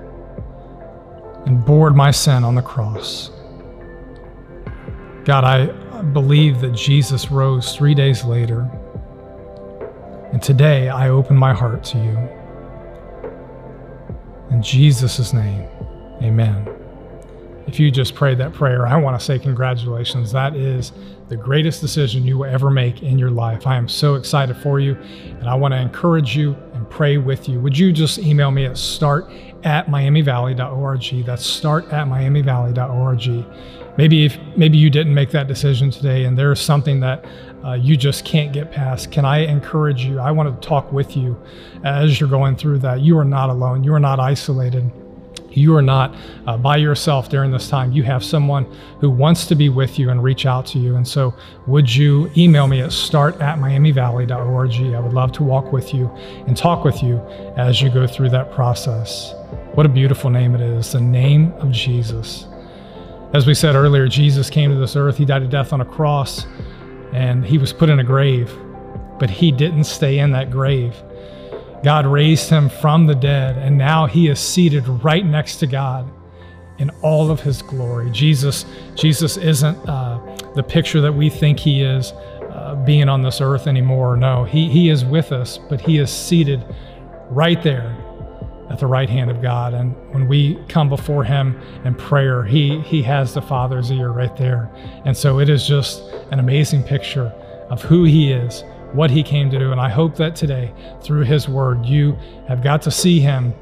and 1.46 1.66
bore 1.66 1.90
my 1.90 2.12
sin 2.12 2.44
on 2.44 2.54
the 2.54 2.62
cross. 2.62 3.32
God, 5.24 5.42
I 5.42 5.66
believe 6.12 6.60
that 6.60 6.74
Jesus 6.74 7.32
rose 7.32 7.74
three 7.74 7.96
days 7.96 8.22
later. 8.22 8.70
And 10.32 10.40
today 10.40 10.90
I 10.90 11.08
open 11.08 11.36
my 11.36 11.54
heart 11.54 11.82
to 11.86 11.98
you. 11.98 12.16
In 14.52 14.62
Jesus' 14.62 15.32
name, 15.32 15.66
amen. 16.22 16.68
If 17.66 17.78
you 17.78 17.90
just 17.90 18.14
prayed 18.14 18.38
that 18.38 18.52
prayer, 18.52 18.86
I 18.86 18.96
want 18.96 19.18
to 19.18 19.24
say 19.24 19.38
congratulations. 19.38 20.32
That 20.32 20.56
is 20.56 20.92
the 21.28 21.36
greatest 21.36 21.80
decision 21.80 22.24
you 22.24 22.38
will 22.38 22.46
ever 22.46 22.70
make 22.70 23.02
in 23.02 23.18
your 23.18 23.30
life. 23.30 23.66
I 23.66 23.76
am 23.76 23.88
so 23.88 24.16
excited 24.16 24.56
for 24.56 24.80
you, 24.80 24.94
and 24.94 25.48
I 25.48 25.54
want 25.54 25.72
to 25.72 25.78
encourage 25.78 26.36
you 26.36 26.54
and 26.74 26.88
pray 26.90 27.18
with 27.18 27.48
you. 27.48 27.60
Would 27.60 27.78
you 27.78 27.92
just 27.92 28.18
email 28.18 28.50
me 28.50 28.66
at 28.66 28.76
start 28.76 29.30
at 29.64 29.86
miamivalley.org? 29.86 31.24
That's 31.24 31.46
start 31.46 31.84
at 31.92 32.06
miamivalley.org. 32.06 33.46
Maybe 33.96 34.24
if 34.24 34.38
maybe 34.56 34.78
you 34.78 34.90
didn't 34.90 35.14
make 35.14 35.30
that 35.30 35.46
decision 35.46 35.90
today, 35.90 36.24
and 36.24 36.36
there's 36.36 36.60
something 36.60 37.00
that 37.00 37.24
uh, 37.64 37.74
you 37.74 37.96
just 37.96 38.24
can't 38.24 38.52
get 38.52 38.72
past. 38.72 39.12
Can 39.12 39.24
I 39.24 39.38
encourage 39.38 40.04
you? 40.04 40.18
I 40.18 40.30
want 40.32 40.60
to 40.60 40.68
talk 40.68 40.92
with 40.92 41.16
you 41.16 41.40
as 41.84 42.18
you're 42.20 42.28
going 42.28 42.56
through 42.56 42.80
that. 42.80 43.00
You 43.00 43.16
are 43.18 43.24
not 43.24 43.50
alone. 43.50 43.84
You 43.84 43.94
are 43.94 44.00
not 44.00 44.18
isolated. 44.18 44.90
You 45.56 45.74
are 45.76 45.82
not 45.82 46.14
uh, 46.46 46.56
by 46.56 46.76
yourself 46.76 47.28
during 47.28 47.50
this 47.50 47.68
time. 47.68 47.92
You 47.92 48.02
have 48.04 48.24
someone 48.24 48.66
who 49.00 49.10
wants 49.10 49.46
to 49.46 49.54
be 49.54 49.68
with 49.68 49.98
you 49.98 50.10
and 50.10 50.22
reach 50.22 50.46
out 50.46 50.66
to 50.66 50.78
you. 50.78 50.96
And 50.96 51.06
so, 51.06 51.34
would 51.66 51.94
you 51.94 52.30
email 52.36 52.66
me 52.66 52.80
at 52.80 52.92
start 52.92 53.40
at 53.40 53.58
miamivalley.org? 53.58 54.94
I 54.94 55.00
would 55.00 55.12
love 55.12 55.32
to 55.32 55.42
walk 55.42 55.72
with 55.72 55.92
you 55.94 56.06
and 56.46 56.56
talk 56.56 56.84
with 56.84 57.02
you 57.02 57.18
as 57.56 57.80
you 57.82 57.90
go 57.90 58.06
through 58.06 58.30
that 58.30 58.52
process. 58.52 59.34
What 59.74 59.86
a 59.86 59.88
beautiful 59.88 60.30
name 60.30 60.54
it 60.54 60.60
is 60.60 60.92
the 60.92 61.00
name 61.00 61.52
of 61.54 61.70
Jesus. 61.70 62.46
As 63.34 63.46
we 63.46 63.54
said 63.54 63.74
earlier, 63.74 64.08
Jesus 64.08 64.50
came 64.50 64.70
to 64.70 64.78
this 64.78 64.94
earth, 64.94 65.16
he 65.16 65.24
died 65.24 65.42
a 65.42 65.48
death 65.48 65.72
on 65.72 65.80
a 65.80 65.86
cross, 65.86 66.46
and 67.12 67.44
he 67.44 67.56
was 67.56 67.72
put 67.72 67.88
in 67.88 67.98
a 67.98 68.04
grave, 68.04 68.52
but 69.18 69.30
he 69.30 69.50
didn't 69.50 69.84
stay 69.84 70.18
in 70.18 70.32
that 70.32 70.50
grave. 70.50 70.94
God 71.82 72.06
raised 72.06 72.48
him 72.48 72.68
from 72.68 73.06
the 73.06 73.14
dead, 73.14 73.58
and 73.58 73.76
now 73.76 74.06
he 74.06 74.28
is 74.28 74.38
seated 74.38 74.86
right 74.86 75.24
next 75.24 75.56
to 75.56 75.66
God 75.66 76.10
in 76.78 76.90
all 77.02 77.30
of 77.30 77.40
his 77.40 77.62
glory. 77.62 78.10
Jesus, 78.10 78.64
Jesus 78.94 79.36
isn't 79.36 79.76
uh, 79.88 80.20
the 80.54 80.62
picture 80.62 81.00
that 81.00 81.12
we 81.12 81.28
think 81.28 81.58
he 81.58 81.82
is 81.82 82.12
uh, 82.50 82.74
being 82.84 83.08
on 83.08 83.22
this 83.22 83.40
earth 83.40 83.66
anymore. 83.66 84.16
No, 84.16 84.44
he, 84.44 84.68
he 84.68 84.88
is 84.88 85.04
with 85.04 85.32
us, 85.32 85.58
but 85.58 85.80
he 85.80 85.98
is 85.98 86.10
seated 86.10 86.64
right 87.30 87.62
there 87.62 87.96
at 88.70 88.78
the 88.78 88.86
right 88.86 89.10
hand 89.10 89.30
of 89.30 89.42
God. 89.42 89.74
And 89.74 89.94
when 90.12 90.26
we 90.28 90.58
come 90.68 90.88
before 90.88 91.24
him 91.24 91.60
in 91.84 91.94
prayer, 91.94 92.42
he, 92.42 92.80
he 92.80 93.02
has 93.02 93.34
the 93.34 93.42
Father's 93.42 93.90
ear 93.90 94.10
right 94.10 94.34
there. 94.36 94.70
And 95.04 95.16
so 95.16 95.40
it 95.40 95.48
is 95.48 95.66
just 95.66 96.02
an 96.30 96.38
amazing 96.38 96.82
picture 96.84 97.26
of 97.70 97.82
who 97.82 98.04
he 98.04 98.32
is 98.32 98.64
what 98.94 99.10
he 99.10 99.22
came 99.22 99.50
to 99.50 99.58
do. 99.58 99.72
And 99.72 99.80
I 99.80 99.88
hope 99.88 100.16
that 100.16 100.36
today, 100.36 100.72
through 101.02 101.24
his 101.24 101.48
word, 101.48 101.86
you 101.86 102.12
have 102.48 102.62
got 102.62 102.82
to 102.82 102.90
see 102.90 103.20
him 103.20 103.54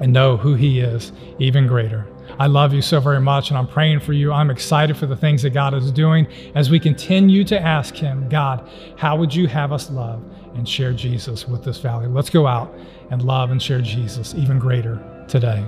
and 0.00 0.12
know 0.12 0.36
who 0.36 0.54
he 0.54 0.80
is 0.80 1.12
even 1.38 1.66
greater. 1.66 2.06
I 2.38 2.46
love 2.46 2.72
you 2.72 2.80
so 2.80 3.00
very 3.00 3.20
much, 3.20 3.50
and 3.50 3.58
I'm 3.58 3.66
praying 3.66 4.00
for 4.00 4.12
you. 4.12 4.32
I'm 4.32 4.50
excited 4.50 4.96
for 4.96 5.06
the 5.06 5.16
things 5.16 5.42
that 5.42 5.50
God 5.50 5.74
is 5.74 5.90
doing 5.90 6.26
as 6.54 6.70
we 6.70 6.78
continue 6.78 7.44
to 7.44 7.60
ask 7.60 7.94
Him, 7.94 8.28
God, 8.28 8.68
how 8.96 9.16
would 9.16 9.34
you 9.34 9.46
have 9.48 9.72
us 9.72 9.90
love 9.90 10.22
and 10.54 10.68
share 10.68 10.92
Jesus 10.92 11.46
with 11.48 11.64
this 11.64 11.78
valley? 11.78 12.06
Let's 12.06 12.30
go 12.30 12.46
out 12.46 12.74
and 13.10 13.22
love 13.22 13.50
and 13.50 13.60
share 13.60 13.80
Jesus 13.80 14.34
even 14.34 14.58
greater 14.58 15.02
today. 15.28 15.64